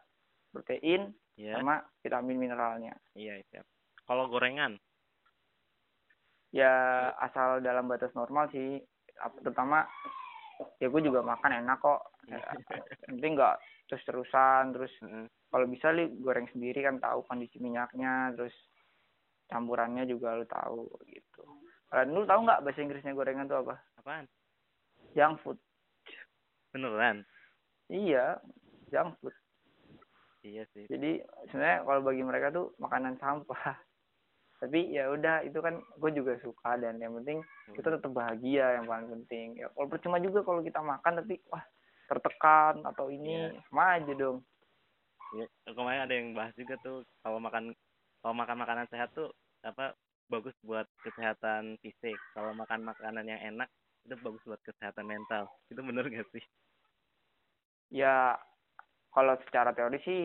protein 0.54 1.12
Iya, 1.36 1.60
sama 1.60 1.84
vitamin 2.00 2.40
mineralnya. 2.40 2.96
Iya, 3.12 3.44
siap. 3.52 3.68
Kalau 4.08 4.24
gorengan, 4.32 4.80
ya 6.48 6.72
asal 7.20 7.60
dalam 7.60 7.84
batas 7.84 8.08
normal 8.16 8.48
sih. 8.48 8.80
Terutama 9.44 9.84
ya 10.80 10.86
gue 10.88 11.02
juga 11.04 11.20
makan 11.20 11.52
enak 11.64 11.78
kok 11.80 12.00
ya, 12.32 12.40
penting 13.06 13.36
nggak 13.36 13.56
terus 13.86 14.02
terusan 14.04 14.74
terus 14.74 14.92
Heeh. 15.00 15.26
kalau 15.52 15.66
bisa 15.70 15.92
li 15.94 16.10
goreng 16.20 16.48
sendiri 16.50 16.82
kan 16.82 16.98
tahu 16.98 17.22
kondisi 17.24 17.56
minyaknya 17.62 18.34
terus 18.34 18.52
campurannya 19.46 20.04
juga 20.04 20.34
lu 20.34 20.46
tahu 20.46 20.90
gitu 21.06 21.44
Kalian 21.86 22.18
lu 22.18 22.26
tahu 22.26 22.40
nggak 22.42 22.66
bahasa 22.66 22.82
Inggrisnya 22.82 23.14
gorengan 23.14 23.46
tuh 23.46 23.62
apa 23.62 23.78
apaan? 24.02 24.26
junk 25.14 25.38
food 25.40 25.58
Beneran? 26.74 27.22
iya 27.88 28.36
junk 28.90 29.14
food 29.22 29.34
Iya 30.42 30.62
sih. 30.74 30.86
jadi 30.86 31.22
sebenarnya 31.50 31.82
kalau 31.82 32.00
bagi 32.06 32.22
mereka 32.22 32.54
tuh 32.54 32.70
makanan 32.78 33.18
sampah 33.18 33.74
tapi 34.56 34.88
ya 34.88 35.12
udah 35.12 35.44
itu 35.44 35.58
kan 35.60 35.76
gue 36.00 36.10
juga 36.16 36.40
suka 36.40 36.80
dan 36.80 36.96
yang 36.96 37.12
penting 37.20 37.44
kita 37.76 37.92
tetap 37.92 38.10
bahagia 38.12 38.80
yang 38.80 38.88
paling 38.88 39.08
penting 39.20 39.60
ya 39.60 39.68
kalau 39.76 39.88
percuma 39.92 40.16
juga 40.16 40.40
kalau 40.40 40.64
kita 40.64 40.80
makan 40.80 41.20
tapi 41.20 41.40
wah 41.52 41.64
tertekan 42.06 42.80
atau 42.86 43.10
ini 43.12 43.52
Iya. 43.52 43.60
sama 43.68 43.84
aja 44.00 44.12
dong 44.16 44.38
Iya, 45.34 45.46
kemarin 45.74 46.06
ada 46.06 46.14
yang 46.14 46.28
bahas 46.38 46.54
juga 46.54 46.78
tuh 46.80 47.02
kalau 47.20 47.42
makan 47.42 47.74
kalau 48.22 48.34
makan 48.38 48.56
makanan 48.62 48.86
sehat 48.94 49.10
tuh 49.10 49.34
apa 49.66 49.92
bagus 50.30 50.54
buat 50.62 50.86
kesehatan 51.02 51.78
fisik. 51.82 52.14
Kalau 52.30 52.54
makan 52.54 52.86
makanan 52.86 53.26
yang 53.26 53.42
enak 53.42 53.66
itu 54.06 54.14
bagus 54.22 54.42
buat 54.46 54.62
kesehatan 54.62 55.06
mental. 55.06 55.50
Itu 55.66 55.82
bener 55.82 56.06
gak 56.06 56.30
sih? 56.30 56.42
ya 57.90 58.34
kalau 59.14 59.38
secara 59.46 59.70
teori 59.70 59.98
sih 60.02 60.22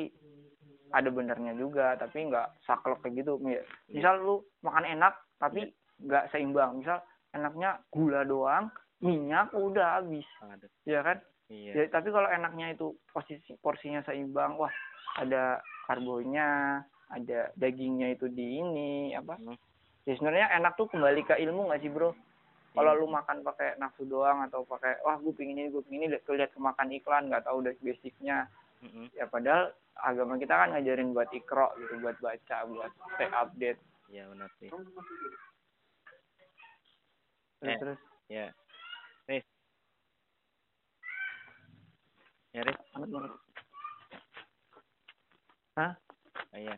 ada 0.91 1.09
benernya 1.09 1.53
juga 1.55 1.95
tapi 1.95 2.27
nggak 2.27 2.63
saklek 2.63 2.99
kayak 3.01 3.23
gitu 3.23 3.39
Mi- 3.39 3.63
misal 3.89 4.19
lu 4.19 4.35
makan 4.61 4.85
enak 4.85 5.13
tapi 5.37 5.71
nggak 5.99 6.29
seimbang 6.29 6.79
misal 6.79 6.99
enaknya 7.31 7.79
gula 7.89 8.21
doang 8.23 8.67
minyak 8.99 9.49
udah 9.51 9.99
habis 9.99 10.27
Ada. 10.39 10.67
ya 10.83 11.01
kan 11.01 11.17
Iya. 11.51 11.83
Ya, 11.83 11.83
tapi 11.91 12.15
kalau 12.15 12.31
enaknya 12.31 12.71
itu 12.71 12.95
posisi 13.11 13.59
porsinya 13.59 13.99
seimbang, 14.07 14.55
wah 14.55 14.71
ada 15.19 15.59
karbonya, 15.83 16.79
ada 17.11 17.51
dagingnya 17.59 18.15
itu 18.15 18.31
di 18.31 18.63
ini 18.63 19.11
apa? 19.11 19.35
Hmm. 19.35 19.59
Ya 20.07 20.15
sebenarnya 20.15 20.47
enak 20.55 20.79
tuh 20.79 20.87
kembali 20.87 21.27
ke 21.27 21.35
ilmu 21.43 21.67
nggak 21.67 21.83
sih 21.83 21.91
bro? 21.91 22.15
Kalau 22.71 22.95
Iya. 22.95 22.99
lu 23.03 23.11
makan 23.11 23.43
pakai 23.43 23.75
nafsu 23.75 24.07
doang 24.07 24.47
atau 24.47 24.63
pakai 24.63 25.03
wah 25.03 25.19
gue 25.19 25.35
pingin 25.35 25.59
ini 25.59 25.67
gue 25.67 25.83
pingin 25.83 26.07
ini 26.07 26.15
lihat 26.15 26.55
kemakan 26.55 26.87
iklan 26.95 27.27
nggak 27.27 27.43
tahu 27.43 27.59
udah 27.59 27.75
basicnya 27.83 28.47
Mm-mm. 28.79 29.11
ya 29.11 29.27
padahal 29.27 29.75
agama 29.99 30.39
kita 30.39 30.55
kan 30.55 30.71
ngajarin 30.71 31.11
buat 31.11 31.27
ikro 31.31 31.67
gitu 31.77 31.99
buat 31.99 32.17
baca 32.19 32.57
buat 32.67 32.91
stay 33.15 33.29
update 33.29 33.79
Iya 34.11 34.27
benar 34.27 34.49
sih. 34.59 34.67
terus 37.61 37.71
Eh. 37.71 37.79
terus 37.79 37.99
Ya. 38.31 38.47
Riz. 39.27 39.43
Ya 42.55 42.61
Riz. 42.63 42.79
Anget 42.95 43.09
banget. 43.11 43.31
Hah? 45.75 45.91
Oh, 46.55 46.59
iya. 46.59 46.75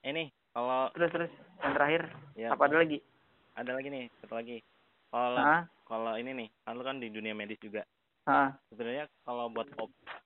Ini 0.00 0.32
kalau 0.52 0.88
terus 0.96 1.10
terus 1.12 1.32
yang 1.60 1.72
terakhir 1.76 2.02
ya 2.40 2.48
apa 2.56 2.72
ada 2.72 2.80
lagi 2.80 3.04
ada 3.52 3.70
lagi 3.76 3.88
nih 3.92 4.04
satu 4.24 4.34
lagi. 4.40 4.64
Kalau 5.12 5.44
kalau 5.88 6.12
ini 6.20 6.36
nih, 6.36 6.48
kan 6.64 6.76
lu 6.76 6.84
kan 6.84 7.00
di 7.00 7.08
dunia 7.08 7.32
medis 7.32 7.56
juga. 7.60 7.80
Hah? 8.28 8.52
Sebenarnya 8.68 9.08
kalau 9.24 9.48
buat 9.48 9.68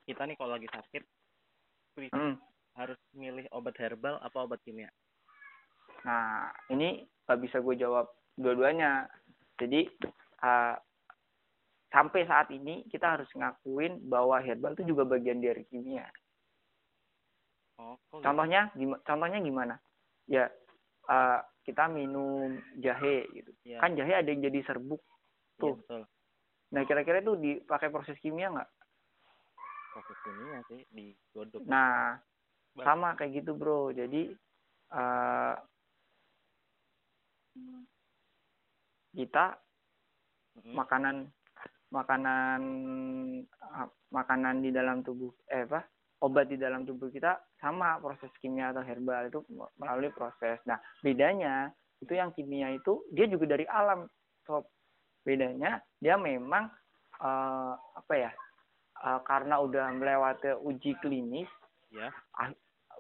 kita 0.06 0.26
nih 0.26 0.35
kalau 0.35 0.58
lagi 0.58 0.66
sakit 0.70 1.02
Hmm. 1.96 2.40
harus 2.72 2.96
milih 3.12 3.44
obat 3.52 3.76
herbal 3.76 4.16
apa 4.24 4.48
obat 4.48 4.61
kimia? 4.64 4.88
Nah, 6.09 6.48
ini 6.72 7.05
nggak 7.28 7.40
bisa 7.44 7.61
gue 7.61 7.76
jawab 7.76 8.09
dua-duanya. 8.35 9.07
Jadi, 9.61 9.87
uh, 10.40 10.74
sampai 11.92 12.24
saat 12.24 12.48
ini 12.48 12.88
kita 12.88 13.20
harus 13.20 13.28
ngakuin 13.37 14.09
bahwa 14.09 14.40
herbal 14.40 14.72
itu 14.72 14.88
juga 14.88 15.05
bagian 15.05 15.44
dari 15.44 15.62
kimia. 15.68 16.09
Oh, 17.76 18.00
gitu? 18.09 18.24
Contohnya, 18.24 18.72
gimana? 18.72 19.00
Contohnya 19.05 19.38
gimana? 19.44 19.74
Ya, 20.26 20.48
uh, 21.12 21.44
kita 21.62 21.92
minum 21.92 22.57
jahe 22.81 23.28
gitu. 23.31 23.50
Iya. 23.68 23.78
Kan 23.85 23.94
jahe 23.94 24.12
ada 24.16 24.28
yang 24.33 24.42
jadi 24.42 24.61
serbuk. 24.64 25.02
Iya, 25.61 25.61
tuh. 25.61 25.74
betul. 25.85 26.02
Nah, 26.72 26.83
kira-kira 26.88 27.20
itu 27.20 27.37
dipakai 27.37 27.92
proses 27.92 28.16
kimia 28.18 28.48
nggak? 28.48 28.70
Proses 29.92 30.18
kimia 30.24 30.59
sih 30.72 30.81
digodok. 30.88 31.62
Nah, 31.68 32.16
Ba- 32.72 32.85
sama 32.88 33.12
kayak 33.14 33.44
gitu 33.44 33.52
bro. 33.52 33.92
Jadi, 33.92 34.33
uh, 34.96 35.55
kita 39.12 39.61
Mm-mm. 40.57 40.72
makanan 40.72 41.16
makanan 41.92 42.61
ah, 43.61 43.88
makanan 44.09 44.64
di 44.64 44.72
dalam 44.72 45.05
tubuh 45.05 45.28
eh 45.52 45.68
apa 45.68 45.85
obat 46.24 46.48
di 46.48 46.57
dalam 46.57 46.88
tubuh 46.88 47.12
kita 47.12 47.37
sama 47.61 48.00
proses 48.00 48.33
kimia 48.40 48.72
atau 48.72 48.81
herbal 48.81 49.28
itu 49.28 49.44
melalui 49.76 50.09
proses 50.16 50.57
nah 50.64 50.81
bedanya 51.05 51.68
itu 52.00 52.16
yang 52.16 52.33
kimia 52.33 52.72
itu 52.72 53.05
dia 53.12 53.28
juga 53.28 53.52
dari 53.52 53.68
alam 53.68 54.09
sob 54.48 54.64
bedanya 55.20 55.85
dia 56.00 56.16
memang 56.16 56.72
eh, 57.20 57.74
apa 57.76 58.14
ya 58.16 58.33
eh, 59.03 59.21
karena 59.27 59.59
udah 59.59 59.91
melewati 59.93 60.55
uji 60.62 60.95
klinis 61.03 61.49
Ya. 61.93 62.09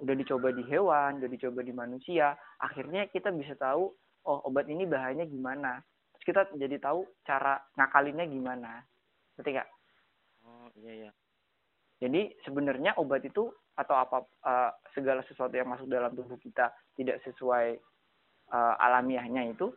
udah 0.04 0.14
dicoba 0.20 0.52
di 0.52 0.60
hewan 0.68 1.16
udah 1.16 1.30
dicoba 1.32 1.64
di 1.64 1.72
manusia 1.72 2.36
akhirnya 2.60 3.08
kita 3.08 3.32
bisa 3.32 3.56
tahu 3.56 3.88
oh 4.28 4.38
obat 4.44 4.68
ini 4.68 4.84
bahayanya 4.84 5.24
gimana 5.24 5.80
terus 6.12 6.24
kita 6.28 6.42
jadi 6.60 6.76
tahu 6.76 7.08
cara 7.24 7.56
ngakalinnya 7.72 8.28
gimana 8.28 8.84
ngerti 9.36 9.50
nggak 9.56 9.70
Oh, 10.44 10.68
iya 10.76 10.92
iya. 10.92 11.10
jadi 12.04 12.36
sebenarnya 12.44 13.00
obat 13.00 13.24
itu 13.24 13.48
atau 13.72 13.96
apa 13.96 14.28
eh, 14.44 14.70
segala 14.92 15.24
sesuatu 15.24 15.56
yang 15.56 15.72
masuk 15.72 15.88
dalam 15.88 16.12
tubuh 16.12 16.36
kita 16.36 16.68
tidak 16.92 17.16
sesuai 17.24 17.80
eh, 18.52 18.74
alamiahnya 18.76 19.56
itu 19.56 19.72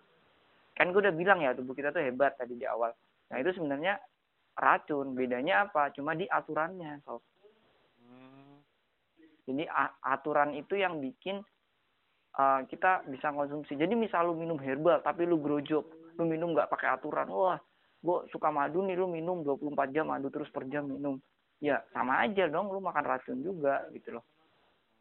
kan 0.75 0.91
gue 0.91 0.99
udah 0.99 1.15
bilang 1.15 1.39
ya 1.39 1.55
tubuh 1.55 1.71
kita 1.71 1.95
tuh 1.95 2.03
hebat 2.03 2.35
tadi 2.35 2.59
di 2.59 2.67
awal 2.67 2.91
nah 3.31 3.37
itu 3.39 3.55
sebenarnya 3.55 3.95
racun 4.55 5.15
bedanya 5.15 5.67
apa 5.67 5.91
cuma 5.91 6.15
di 6.15 6.25
aturannya 6.27 7.03
sob 7.03 7.21
Hmm. 8.05 8.61
Jadi 9.45 9.65
aturan 10.01 10.57
itu 10.57 10.77
yang 10.77 10.97
bikin 11.01 11.41
uh, 12.37 12.61
kita 12.65 13.05
bisa 13.09 13.29
konsumsi. 13.33 13.77
Jadi 13.77 13.93
misal 13.93 14.29
lu 14.29 14.35
minum 14.37 14.57
herbal 14.57 15.01
tapi 15.01 15.25
lu 15.25 15.37
grojok, 15.41 16.17
lu 16.17 16.23
minum 16.25 16.53
nggak 16.53 16.69
pakai 16.69 16.97
aturan, 16.97 17.29
wah, 17.29 17.59
gue 18.01 18.17
suka 18.29 18.49
madu 18.49 18.81
nih, 18.85 18.97
lu 18.97 19.09
minum 19.09 19.41
24 19.45 19.93
jam 19.93 20.09
madu 20.09 20.29
terus 20.29 20.49
per 20.49 20.65
jam 20.69 20.85
minum. 20.89 21.17
Ya 21.61 21.81
sama 21.93 22.21
aja 22.25 22.49
dong, 22.49 22.69
lu 22.69 22.81
makan 22.83 23.05
racun 23.05 23.39
juga 23.41 23.85
gitu 23.95 24.19
loh. 24.19 24.25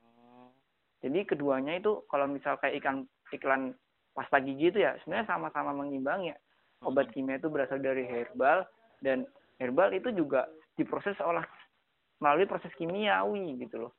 Oh, 0.04 0.48
Jadi 1.02 1.24
keduanya 1.28 1.76
itu 1.76 2.04
kalau 2.08 2.30
misal 2.30 2.56
kayak 2.60 2.80
ikan 2.80 3.04
iklan 3.32 3.74
pasta 4.14 4.38
gigi 4.38 4.70
itu 4.70 4.78
ya 4.78 4.94
sebenarnya 5.02 5.26
sama-sama 5.26 5.74
mengimbangi 5.74 6.30
ya. 6.30 6.38
obat 6.84 7.08
kimia 7.16 7.40
itu 7.40 7.48
berasal 7.48 7.80
dari 7.80 8.04
herbal 8.04 8.62
dan 9.00 9.24
herbal 9.58 9.90
itu 9.94 10.10
juga 10.14 10.46
diproses 10.74 11.18
olah 11.22 11.44
melalui 12.18 12.46
proses 12.46 12.72
kimiawi 12.74 13.58
gitu 13.60 13.86
loh. 13.86 13.92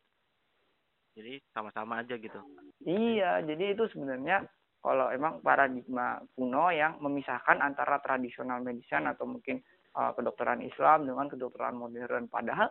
Jadi 1.15 1.39
sama-sama 1.55 2.03
aja 2.03 2.19
gitu. 2.19 2.39
Iya 2.83 3.39
jadi 3.43 3.75
itu 3.75 3.87
sebenarnya 3.95 4.43
kalau 4.83 5.09
emang 5.09 5.39
paradigma 5.41 6.19
kuno 6.35 6.69
yang 6.69 6.99
memisahkan 7.01 7.57
antara 7.63 7.97
tradisional 8.03 8.61
medicine 8.61 9.09
atau 9.09 9.25
mungkin 9.25 9.63
uh, 9.95 10.11
kedokteran 10.13 10.61
Islam 10.61 11.07
dengan 11.07 11.31
kedokteran 11.31 11.79
modern. 11.79 12.27
Padahal 12.27 12.69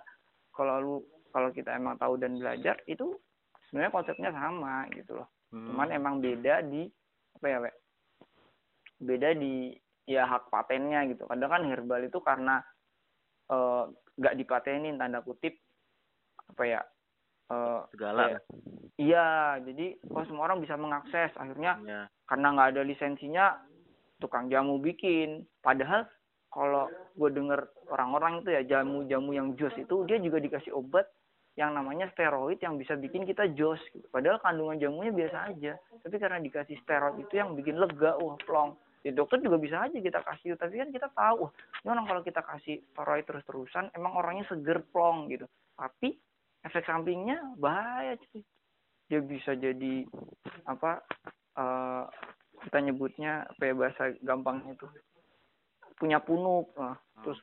kalau 0.52 0.76
lu 0.78 0.96
kalau 1.34 1.50
kita 1.50 1.74
emang 1.74 1.98
tahu 1.98 2.14
dan 2.20 2.38
belajar 2.38 2.78
itu 2.86 3.18
sebenarnya 3.66 3.90
konsepnya 3.90 4.30
sama 4.30 4.86
gitu 4.94 5.18
loh. 5.18 5.28
Hmm. 5.54 5.70
cuman 5.70 5.88
emang 5.94 6.14
beda 6.18 6.66
di 6.66 6.82
apa 7.38 7.46
ya 7.46 7.58
Wek? 7.62 7.74
beda 8.98 9.28
di 9.38 9.74
ya 10.06 10.26
hak 10.26 10.50
patennya 10.50 11.06
gitu. 11.10 11.26
Kadang 11.26 11.50
kan 11.50 11.62
herbal 11.66 12.02
itu 12.06 12.18
karena 12.22 12.62
nggak 13.48 14.34
uh, 14.34 14.38
dipatenin 14.38 14.96
tanda 14.96 15.20
kutip 15.20 15.58
apa 16.54 16.62
ya 16.64 16.80
uh, 17.52 17.84
segala 17.92 18.36
ya, 18.36 18.40
iya 19.00 19.28
jadi 19.64 19.96
kok 20.00 20.26
semua 20.28 20.48
orang 20.48 20.60
bisa 20.64 20.76
mengakses 20.76 21.32
akhirnya 21.36 21.72
ya. 21.84 22.00
karena 22.28 22.46
nggak 22.54 22.70
ada 22.76 22.82
lisensinya 22.84 23.46
tukang 24.20 24.48
jamu 24.48 24.80
bikin 24.80 25.44
padahal 25.60 26.08
kalau 26.54 26.86
gue 27.18 27.30
denger 27.34 27.66
orang-orang 27.90 28.46
itu 28.46 28.50
ya 28.54 28.62
jamu-jamu 28.62 29.34
yang 29.34 29.48
jos 29.58 29.74
itu 29.74 30.06
dia 30.06 30.22
juga 30.22 30.38
dikasih 30.38 30.70
obat 30.70 31.10
yang 31.58 31.74
namanya 31.74 32.06
steroid 32.14 32.58
yang 32.62 32.78
bisa 32.78 32.98
bikin 32.98 33.26
kita 33.26 33.46
jos 33.54 33.78
gitu. 33.94 34.06
Padahal 34.10 34.42
kandungan 34.42 34.78
jamunya 34.78 35.14
biasa 35.14 35.54
aja. 35.54 35.78
Tapi 36.02 36.16
karena 36.18 36.42
dikasih 36.42 36.78
steroid 36.82 37.18
itu 37.22 37.38
yang 37.38 37.54
bikin 37.54 37.78
lega, 37.78 38.18
wah 38.18 38.34
plong 38.42 38.74
ya 39.04 39.12
dokter 39.12 39.36
juga 39.44 39.60
bisa 39.60 39.84
aja 39.84 40.00
kita 40.00 40.24
kasih 40.24 40.56
tapi 40.56 40.80
kan 40.80 40.88
kita 40.88 41.12
tahu 41.12 41.52
memang 41.84 42.08
kalau 42.08 42.24
kita 42.24 42.40
kasih 42.40 42.80
steroid 42.90 43.28
terus 43.28 43.44
terusan 43.44 43.92
emang 43.92 44.16
orangnya 44.16 44.48
seger 44.48 44.80
plong 44.88 45.28
gitu. 45.28 45.44
Tapi 45.76 46.16
efek 46.64 46.88
sampingnya 46.88 47.52
bahaya 47.60 48.16
cuy. 48.16 48.40
Dia 49.12 49.20
bisa 49.20 49.52
jadi 49.52 50.08
apa 50.64 51.04
uh, 51.60 52.08
kita 52.64 52.80
nyebutnya 52.80 53.44
apa 53.44 53.62
ya 53.68 53.74
bahasa 53.76 54.02
gampangnya 54.24 54.72
itu 54.72 54.88
punya 56.00 56.18
punuk 56.24 56.72
nah, 56.74 56.96
terus 57.20 57.38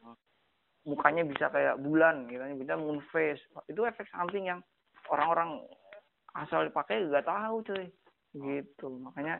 mukanya 0.82 1.22
bisa 1.22 1.54
kayak 1.54 1.78
bulan 1.78 2.26
gitu. 2.26 2.42
Bisa 2.58 2.74
moon 2.74 3.06
face. 3.14 3.46
Itu 3.70 3.86
efek 3.86 4.10
samping 4.10 4.50
yang 4.50 4.66
orang-orang 5.14 5.62
asal 6.34 6.66
dipakai 6.66 7.06
gak 7.06 7.30
tahu 7.30 7.62
cuy. 7.62 7.86
Gitu. 8.34 8.88
Makanya 9.06 9.38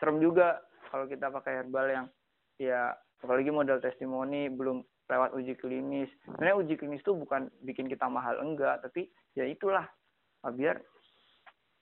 serem 0.00 0.24
juga 0.24 0.62
kalau 0.88 1.06
kita 1.06 1.30
pakai 1.30 1.62
herbal 1.62 1.86
yang 1.88 2.06
ya 2.58 2.92
apalagi 3.22 3.52
model 3.52 3.78
testimoni 3.78 4.50
belum 4.50 4.82
lewat 5.08 5.32
uji 5.36 5.56
klinis. 5.56 6.10
Sebenarnya 6.26 6.56
uji 6.60 6.74
klinis 6.76 7.00
itu 7.00 7.16
bukan 7.16 7.48
bikin 7.64 7.88
kita 7.88 8.08
mahal 8.10 8.36
enggak. 8.40 8.84
Tapi 8.84 9.08
ya 9.32 9.48
itulah. 9.48 9.86
Ah, 10.44 10.54
biar 10.54 10.78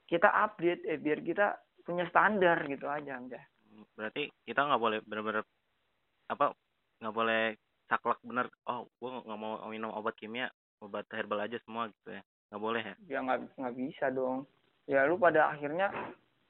kita 0.07 0.31
update 0.31 0.87
eh 0.87 0.97
biar 0.97 1.21
kita 1.21 1.59
punya 1.85 2.07
standar 2.09 2.63
gitu 2.67 2.89
aja 2.89 3.21
enggak 3.21 3.45
berarti 3.97 4.33
kita 4.49 4.65
nggak 4.65 4.81
boleh 4.81 4.99
benar-benar 5.05 5.45
apa 6.33 6.57
nggak 7.03 7.15
boleh 7.15 7.43
saklek 7.87 8.21
bener 8.25 8.47
oh 8.67 8.89
gua 8.99 9.21
nggak 9.23 9.41
mau 9.41 9.61
minum 9.69 9.93
obat 9.93 10.17
kimia 10.17 10.49
obat 10.81 11.09
herbal 11.13 11.41
aja 11.41 11.57
semua 11.65 11.89
gitu 11.89 12.13
ya. 12.13 12.23
Nggak 12.53 12.63
boleh 12.63 12.83
ya? 12.83 12.95
Ya 13.09 13.19
nggak 13.25 13.39
nggak 13.57 13.77
bisa 13.77 14.07
dong. 14.13 14.45
Ya 14.87 15.09
lu 15.09 15.19
pada 15.19 15.51
akhirnya 15.51 15.91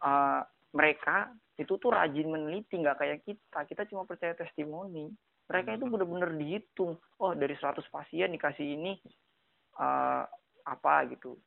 uh, 0.03 0.43
mereka 0.75 1.33
itu 1.57 1.73
tuh 1.81 1.89
rajin 1.89 2.29
meneliti 2.29 2.77
nggak 2.77 3.01
kayak 3.01 3.19
kita. 3.25 3.59
Kita 3.65 3.83
cuma 3.89 4.05
percaya 4.05 4.37
testimoni. 4.37 5.09
Mereka 5.49 5.81
itu 5.81 5.85
hmm. 5.89 5.93
benar-benar 5.93 6.31
dihitung. 6.37 7.01
Oh 7.17 7.33
dari 7.33 7.57
100 7.57 7.81
pasien 7.89 8.29
dikasih 8.29 8.67
ini 8.77 8.93
uh, 9.81 10.29
apa 10.69 10.95
gitu. 11.09 11.41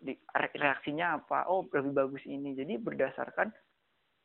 Di, 0.00 0.14
reaksinya 0.54 1.18
apa? 1.18 1.50
Oh 1.50 1.66
lebih 1.66 1.92
bagus 1.92 2.22
ini. 2.30 2.54
Jadi 2.54 2.78
berdasarkan 2.78 3.50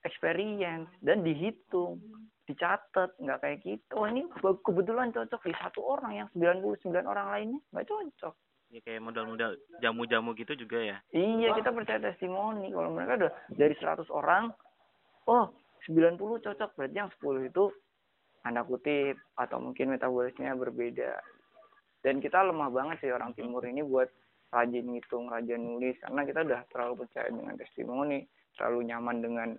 experience 0.06 0.94
dan 1.02 1.26
dihitung 1.26 1.98
dicatat. 2.46 3.18
Nggak 3.18 3.40
kayak 3.42 3.58
gitu 3.66 3.94
oh 3.98 4.06
ini 4.06 4.30
kebetulan 4.62 5.10
cocok 5.10 5.42
di 5.42 5.54
satu 5.58 5.82
orang 5.82 6.14
yang 6.22 6.28
99 6.38 6.86
orang 7.02 7.28
lainnya 7.34 7.60
nggak 7.74 7.90
cocok. 7.90 8.36
Ya 8.74 8.82
kayak 8.82 9.02
modal-modal 9.02 9.58
jamu-jamu 9.82 10.38
gitu 10.38 10.54
juga 10.54 10.78
ya? 10.82 10.98
Iya 11.10 11.58
kita 11.58 11.74
percaya 11.74 11.98
testimoni. 11.98 12.70
Kalau 12.70 12.94
mereka 12.94 13.26
udah 13.26 13.32
dari 13.50 13.74
100 13.74 14.06
orang 14.14 14.54
oh 15.30 15.54
90 15.86 16.18
cocok. 16.18 16.70
Berarti 16.74 16.96
yang 16.98 17.12
10 17.22 17.50
itu 17.50 17.64
tanda 18.42 18.62
kutip 18.66 19.18
atau 19.38 19.58
mungkin 19.62 19.94
metabolismenya 19.94 20.54
berbeda. 20.58 21.18
Dan 22.02 22.22
kita 22.22 22.46
lemah 22.46 22.70
banget 22.70 23.02
sih 23.02 23.10
orang 23.10 23.34
timur 23.34 23.66
ini 23.66 23.82
buat 23.82 24.10
rajin 24.54 24.86
ngitung 24.94 25.30
rajin 25.30 25.62
nulis. 25.62 25.98
Karena 26.02 26.22
kita 26.26 26.46
udah 26.46 26.62
terlalu 26.70 27.06
percaya 27.06 27.30
dengan 27.30 27.58
testimoni 27.58 28.22
terlalu 28.56 28.88
nyaman 28.88 29.18
dengan 29.20 29.50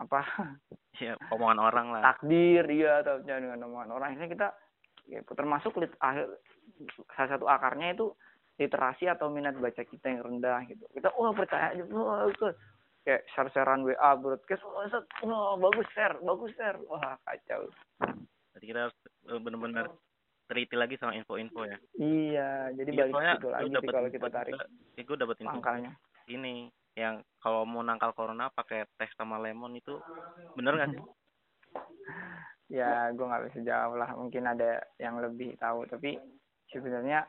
apa 0.00 0.24
ya 1.04 1.14
omongan 1.28 1.60
orang 1.60 1.86
lah. 1.92 2.02
takdir 2.16 2.64
iya 2.72 3.04
atau 3.04 3.20
dengan 3.20 3.68
omongan 3.68 3.90
orang. 3.92 4.08
Akhirnya 4.16 4.30
kita 4.32 4.48
ya, 5.06 5.20
termasuk 5.28 5.76
lit, 5.78 5.92
akhir 6.00 6.26
salah 7.12 7.30
satu 7.36 7.46
akarnya 7.46 7.94
itu 7.94 8.10
literasi 8.56 9.08
atau 9.08 9.28
minat 9.32 9.56
baca 9.60 9.82
kita 9.84 10.06
yang 10.08 10.24
rendah 10.24 10.64
gitu. 10.68 10.84
Kita 10.92 11.12
oh 11.16 11.32
percaya 11.36 11.76
aja. 11.76 11.84
Oh, 11.92 12.28
kayak 13.02 13.22
share-sharean 13.34 13.82
WA 13.82 14.10
broadcast 14.14 14.62
oh, 14.62 14.86
set, 14.86 15.04
oh 15.26 15.58
bagus 15.58 15.88
share 15.94 16.16
bagus 16.22 16.52
share. 16.54 16.78
Wah 16.86 17.18
kacau. 17.26 17.66
Jadi 18.58 18.64
kita 18.64 18.88
harus 18.88 18.96
eh, 19.30 19.40
benar-benar 19.42 19.86
teliti 20.46 20.76
lagi 20.76 20.94
sama 21.00 21.16
info-info 21.16 21.64
ya. 21.66 21.78
Iya 21.98 22.50
jadi 22.76 22.90
iya, 22.92 23.04
balik 23.08 23.40
itu 23.40 23.48
lagi 23.48 23.70
sih 23.72 23.88
kalau 23.88 24.08
kita 24.12 24.28
tarik 24.28 24.54
juga, 24.54 25.02
gue 25.02 25.16
dapat 25.16 25.36
info 25.40 25.56
angkalnya 25.58 25.92
ini 26.28 26.68
yang 26.92 27.24
kalau 27.40 27.64
mau 27.64 27.80
nangkal 27.80 28.12
corona 28.12 28.52
pakai 28.52 28.84
teh 29.00 29.08
sama 29.16 29.40
lemon 29.40 29.72
itu 29.74 29.96
bener 30.54 30.76
nggak 30.78 30.90
sih? 30.94 31.02
Ya 32.72 33.12
gue 33.12 33.20
nggak 33.20 33.52
bisa 33.52 33.68
jawab 33.68 34.00
lah 34.00 34.16
mungkin 34.16 34.48
ada 34.48 34.80
yang 34.96 35.20
lebih 35.20 35.60
tahu 35.60 35.84
tapi 35.84 36.16
sebenarnya 36.72 37.28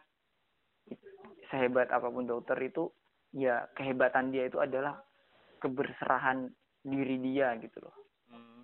sehebat 1.52 1.92
apa 1.92 2.08
pun 2.08 2.24
dokter 2.24 2.56
itu 2.64 2.88
ya 3.36 3.68
kehebatan 3.76 4.32
dia 4.32 4.48
itu 4.48 4.64
adalah 4.64 5.04
keberserahan 5.64 6.52
diri 6.84 7.16
dia 7.24 7.56
gitu 7.64 7.80
loh 7.80 7.96
hmm. 8.28 8.62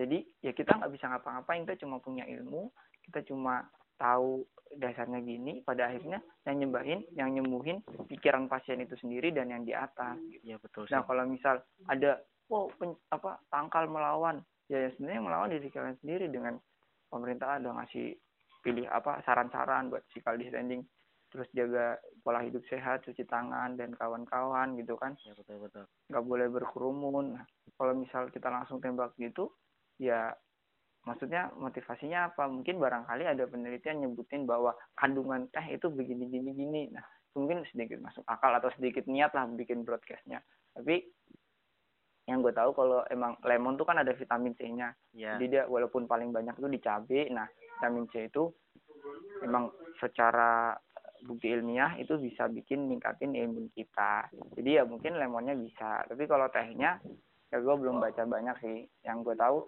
jadi 0.00 0.18
ya 0.40 0.52
kita 0.56 0.80
nggak 0.80 0.92
bisa 0.96 1.12
ngapa-ngapain 1.12 1.68
kita 1.68 1.84
cuma 1.84 2.00
punya 2.00 2.24
ilmu 2.24 2.72
kita 3.04 3.20
cuma 3.28 3.68
tahu 4.00 4.44
dasarnya 4.76 5.22
gini 5.22 5.62
pada 5.62 5.92
akhirnya 5.92 6.18
yang 6.48 6.56
nyembahin 6.64 7.00
yang 7.14 7.28
nyembuhin 7.32 7.84
pikiran 8.08 8.48
pasien 8.48 8.82
itu 8.82 8.96
sendiri 8.98 9.30
dan 9.30 9.52
yang 9.52 9.62
di 9.62 9.76
atas 9.76 10.18
gitu. 10.26 10.42
ya 10.42 10.56
betul 10.58 10.88
nah 10.90 11.04
kalau 11.04 11.24
misal 11.28 11.60
ada 11.86 12.18
wow 12.50 12.66
pen, 12.74 12.96
apa 13.12 13.38
tangkal 13.52 13.86
melawan 13.86 14.42
ya, 14.66 14.82
ya 14.82 14.88
sebenarnya 14.96 15.22
melawan 15.22 15.48
diri 15.52 15.68
kalian 15.70 15.98
sendiri 16.02 16.26
dengan 16.32 16.58
pemerintah 17.12 17.62
ada 17.62 17.70
ngasih 17.72 18.16
pilih 18.66 18.90
apa 18.90 19.22
saran-saran 19.22 19.94
buat 19.94 20.02
physical 20.10 20.34
distancing 20.34 20.82
terus 21.36 21.50
jaga 21.52 22.00
pola 22.24 22.40
hidup 22.40 22.64
sehat 22.72 23.04
cuci 23.04 23.28
tangan 23.28 23.76
dan 23.76 23.92
kawan-kawan 23.92 24.72
gitu 24.80 24.96
kan. 24.96 25.12
Ya 25.20 25.36
betul 25.36 25.60
betul. 25.60 25.84
Nggak 26.08 26.24
boleh 26.24 26.46
berkerumun. 26.48 27.36
Nah, 27.36 27.44
kalau 27.76 27.92
misal 27.92 28.32
kita 28.32 28.48
langsung 28.48 28.80
tembak 28.80 29.12
gitu 29.20 29.52
ya 30.00 30.32
maksudnya 31.04 31.52
motivasinya 31.60 32.32
apa? 32.32 32.48
Mungkin 32.48 32.80
barangkali 32.80 33.28
ada 33.28 33.44
penelitian 33.44 34.02
nyebutin 34.02 34.48
bahwa 34.48 34.72
kandungan 34.96 35.46
teh 35.52 35.76
itu 35.76 35.92
begini 35.92 36.32
gini 36.32 36.50
gini. 36.56 36.82
Nah 36.90 37.04
mungkin 37.36 37.68
sedikit 37.68 38.00
masuk 38.00 38.24
akal 38.24 38.56
atau 38.56 38.72
sedikit 38.80 39.04
niat 39.04 39.36
lah 39.36 39.44
bikin 39.44 39.84
broadcastnya. 39.84 40.40
Tapi 40.72 41.04
yang 42.26 42.42
gue 42.42 42.50
tahu 42.50 42.74
kalau 42.74 43.06
emang 43.06 43.38
lemon 43.46 43.78
tuh 43.78 43.86
kan 43.86 44.02
ada 44.02 44.10
vitamin 44.10 44.50
C-nya. 44.58 44.90
Yeah. 45.14 45.38
jadi 45.38 45.46
dia 45.46 45.62
walaupun 45.70 46.10
paling 46.10 46.34
banyak 46.34 46.58
tuh 46.58 46.66
di 46.66 46.82
cabai 46.82 47.30
nah 47.30 47.46
vitamin 47.78 48.10
C 48.10 48.26
itu 48.26 48.50
emang 49.46 49.70
secara 50.02 50.74
bukti 51.26 51.50
ilmiah 51.50 51.98
itu 51.98 52.14
bisa 52.16 52.46
bikin 52.46 52.86
ningkatin 52.86 53.34
imun 53.34 53.68
kita. 53.74 54.30
Jadi 54.54 54.70
ya 54.78 54.86
mungkin 54.86 55.18
lemonnya 55.18 55.58
bisa. 55.58 56.06
Tapi 56.06 56.24
kalau 56.30 56.46
tehnya 56.54 57.02
ya 57.50 57.58
gue 57.58 57.74
belum 57.74 57.98
baca 57.98 58.22
banyak 58.22 58.56
sih. 58.62 58.76
Yang 59.02 59.16
gue 59.26 59.34
tahu 59.36 59.58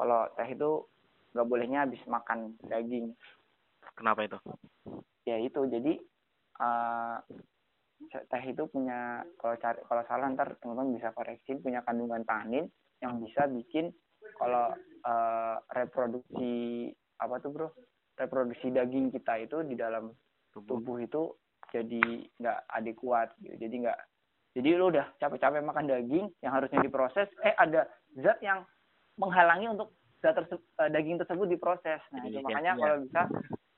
kalau 0.00 0.26
teh 0.34 0.48
itu 0.48 0.88
nggak 1.36 1.46
bolehnya 1.46 1.84
habis 1.84 2.00
makan 2.08 2.56
daging. 2.66 3.12
Kenapa 3.94 4.24
itu? 4.24 4.38
Ya 5.28 5.36
itu 5.38 5.60
jadi 5.68 6.00
uh, 6.58 7.20
teh 8.08 8.44
itu 8.48 8.64
punya 8.72 9.22
kalau 9.36 9.56
cari 9.60 9.78
kalau 9.84 10.02
salah 10.08 10.32
ntar 10.32 10.56
teman-teman 10.58 10.96
bisa 10.96 11.12
koreksi 11.12 11.60
punya 11.60 11.84
kandungan 11.84 12.24
tanin 12.24 12.66
yang 13.04 13.20
bisa 13.20 13.44
bikin 13.46 13.92
kalau 14.40 14.72
uh, 15.04 15.56
reproduksi 15.76 16.88
apa 17.20 17.38
tuh 17.38 17.50
bro? 17.52 17.68
Reproduksi 18.14 18.70
daging 18.70 19.10
kita 19.10 19.42
itu 19.42 19.66
di 19.66 19.74
dalam 19.74 20.14
tubuh, 20.54 20.78
tubuh 20.78 20.96
itu 21.02 21.22
jadi 21.74 22.02
nggak 22.38 22.58
adekuat 22.70 23.34
gitu. 23.42 23.54
jadi 23.58 23.74
nggak 23.84 23.98
jadi 24.54 24.68
lu 24.78 24.94
udah 24.94 25.06
capek-capek 25.18 25.66
makan 25.66 25.90
daging 25.90 26.26
yang 26.38 26.52
harusnya 26.54 26.78
diproses 26.78 27.26
eh 27.42 27.54
ada 27.58 27.90
zat 28.22 28.38
yang 28.38 28.62
menghalangi 29.18 29.66
untuk 29.66 29.90
zat 30.22 30.38
terse- 30.38 30.62
eh, 30.78 30.90
daging 30.90 31.18
tersebut 31.20 31.46
diproses. 31.50 32.00
Nah, 32.14 32.22
Jadi 32.24 32.38
itu 32.38 32.46
makanya 32.46 32.72
gantian. 32.72 32.82
kalau 32.86 32.96
bisa 33.02 33.22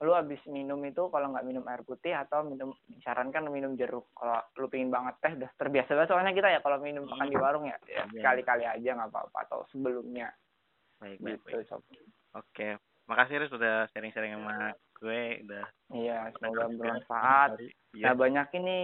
lu 0.05 0.13
habis 0.13 0.41
minum 0.45 0.77
itu 0.85 1.09
kalau 1.09 1.33
nggak 1.33 1.47
minum 1.49 1.65
air 1.73 1.81
putih 1.81 2.13
atau 2.13 2.45
minum 2.45 2.77
disarankan 2.85 3.49
minum 3.49 3.73
jeruk. 3.81 4.13
Kalau 4.13 4.45
lu 4.61 4.69
pingin 4.69 4.93
banget 4.93 5.17
teh 5.25 5.33
udah 5.33 5.51
terbiasa 5.57 5.97
banget 5.97 6.09
soalnya 6.13 6.37
kita 6.37 6.49
ya 6.53 6.61
kalau 6.61 6.77
minum 6.85 7.09
makan 7.09 7.33
di 7.33 7.37
warung 7.41 7.65
ya, 7.65 7.77
ya 7.89 8.05
Iya. 8.05 8.21
sekali-kali 8.21 8.65
aja 8.69 8.91
nggak 8.93 9.09
apa-apa 9.09 9.39
atau 9.49 9.65
sebelumnya 9.73 10.29
baik 11.01 11.25
baik, 11.25 11.41
gitu, 11.41 11.57
baik. 11.57 11.67
Sob. 11.73 11.81
oke 12.37 12.69
makasih 13.09 13.41
Riz 13.41 13.53
udah 13.57 13.89
sharing-sharing 13.93 14.37
sama 14.37 14.77
gue 15.01 15.45
udah. 15.45 15.67
Iya, 15.93 16.33
semoga 16.37 16.67
bermanfaat. 16.73 17.51
Iya. 17.93 18.05
Nah, 18.11 18.15
banyak 18.17 18.49
ini 18.59 18.79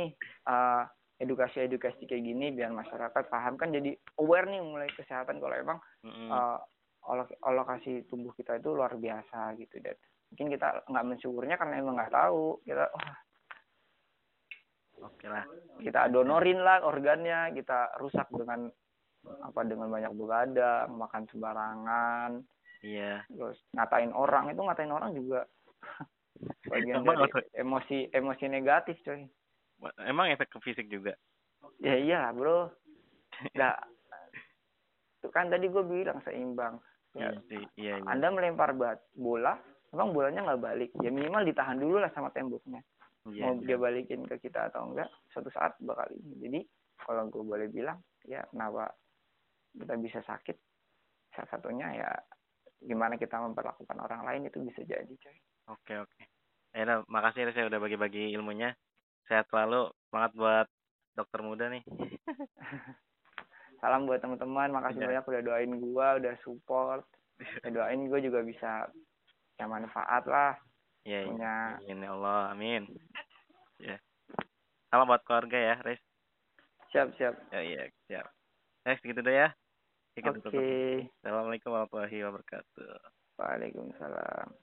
eh, 0.48 0.82
edukasi-edukasi 1.22 2.04
kayak 2.10 2.24
gini 2.24 2.50
biar 2.50 2.74
masyarakat 2.74 3.24
paham. 3.30 3.54
Kan 3.56 3.70
jadi 3.70 3.94
aware 4.18 4.50
nih 4.50 4.60
mulai 4.60 4.90
kesehatan 4.92 5.38
kalau 5.40 5.56
emang 5.56 5.78
eh, 6.04 6.58
alok- 7.08 7.38
alokasi 7.42 8.06
tubuh 8.06 8.34
kita 8.36 8.58
itu 8.58 8.70
luar 8.74 8.94
biasa 8.94 9.58
gitu 9.58 9.78
dan 9.82 9.96
mungkin 10.32 10.48
kita 10.52 10.88
nggak 10.88 11.06
mensyukurnya 11.12 11.56
karena 11.58 11.74
emang 11.80 11.94
nggak 11.98 12.14
tahu. 12.14 12.60
Kita 12.62 12.84
wah, 12.90 13.16
oke 15.10 15.26
lah. 15.26 15.44
Kita 15.82 16.00
donorin 16.10 16.60
lah 16.62 16.84
organnya 16.86 17.50
kita 17.56 17.96
rusak 17.98 18.30
dengan 18.30 18.70
apa 19.22 19.62
dengan 19.62 19.86
banyak 19.86 20.12
begadang 20.18 20.98
makan 20.98 21.24
sembarangan. 21.30 22.42
Iya. 22.82 23.22
Terus 23.30 23.62
ngatain 23.70 24.10
orang 24.10 24.50
itu 24.50 24.58
ngatain 24.58 24.90
orang 24.90 25.14
juga 25.14 25.46
bagian 26.66 27.02
Emang 27.02 27.16
dari 27.22 27.42
emosi 27.58 27.98
emosi 28.10 28.44
negatif 28.50 28.96
coy. 29.06 29.22
Emang 30.06 30.30
efek 30.30 30.50
ke 30.50 30.58
fisik 30.62 30.86
juga? 30.90 31.14
Ya 31.82 31.98
iyalah 31.98 32.32
bro. 32.34 32.58
Nggak 33.56 33.76
itu 35.22 35.28
kan 35.30 35.46
tadi 35.46 35.70
gue 35.70 35.84
bilang 35.86 36.18
seimbang. 36.26 36.82
Ya 37.14 37.30
iya 37.46 37.60
iya 37.78 37.94
iya. 38.02 38.08
Anda 38.10 38.34
melempar 38.34 38.74
bat 38.74 38.98
bola 39.14 39.54
emang 39.94 40.10
bolanya 40.10 40.42
nggak 40.42 40.62
balik? 40.62 40.90
Ya 40.98 41.14
minimal 41.14 41.46
ditahan 41.46 41.78
dulu 41.78 42.02
lah 42.02 42.10
sama 42.10 42.34
temboknya. 42.34 42.82
Iya 43.30 43.54
mau 43.54 43.62
dia 43.62 43.78
balikin 43.78 44.26
ke 44.26 44.42
kita 44.42 44.72
atau 44.72 44.90
enggak 44.90 45.06
suatu 45.30 45.46
saat 45.54 45.78
bakal 45.78 46.10
ini. 46.10 46.34
Jadi 46.42 46.60
kalau 46.98 47.30
gue 47.30 47.42
boleh 47.42 47.70
bilang 47.70 48.02
ya 48.26 48.42
kenapa 48.50 48.90
kita 49.78 49.94
bisa 50.02 50.18
sakit? 50.26 50.56
Salah 51.32 51.48
satunya 51.54 51.86
ya 51.94 52.10
gimana 52.82 53.14
kita 53.14 53.38
memperlakukan 53.38 53.94
orang 53.94 54.26
lain 54.26 54.50
itu 54.50 54.58
bisa 54.58 54.82
jadi 54.82 55.06
coy 55.06 55.38
oke 55.72 55.94
oke 56.04 56.22
ya 56.72 56.80
udah, 56.84 56.98
makasih 57.08 57.48
Riz 57.48 57.56
ya 57.56 57.68
udah 57.68 57.80
bagi-bagi 57.80 58.32
ilmunya 58.36 58.72
sehat 59.26 59.48
selalu 59.48 59.88
semangat 60.08 60.32
buat 60.36 60.66
dokter 61.12 61.40
muda 61.40 61.68
nih 61.68 61.82
salam 63.80 64.06
buat 64.06 64.20
teman-teman 64.22 64.70
makasih 64.70 65.02
Iya. 65.02 65.08
banyak 65.10 65.24
udah 65.26 65.42
doain 65.42 65.72
gua 65.80 66.06
udah 66.20 66.34
support 66.44 67.04
udah 67.66 67.70
doain 67.72 68.06
gue 68.06 68.20
juga 68.22 68.40
bisa 68.44 68.86
ya 69.58 69.66
manfaat 69.66 70.24
lah 70.28 70.54
Iya, 71.02 71.18
iya. 71.18 71.28
punya 71.34 71.54
Amin 71.82 71.98
ya 71.98 72.10
Allah, 72.14 72.42
amin. 72.54 72.82
Ya. 73.82 73.98
Salam 74.86 75.10
buat 75.10 75.26
keluarga 75.26 75.58
ya, 75.58 75.74
Riz. 75.82 75.98
siap 76.94 77.10
siap 77.18 77.34
Ya, 77.50 77.58
iya, 77.58 77.82
siap. 78.06 78.30
Eh, 78.86 78.94
segitu 79.02 79.18
deh 79.18 79.34
ya. 79.34 79.50
Oke 80.14 80.30
tutup. 80.38 80.54
Assalamualaikum 81.18 81.74
warahmatullahi 81.74 82.18
wabarakatuh. 82.22 82.94
waalaikumsalam 83.34 84.46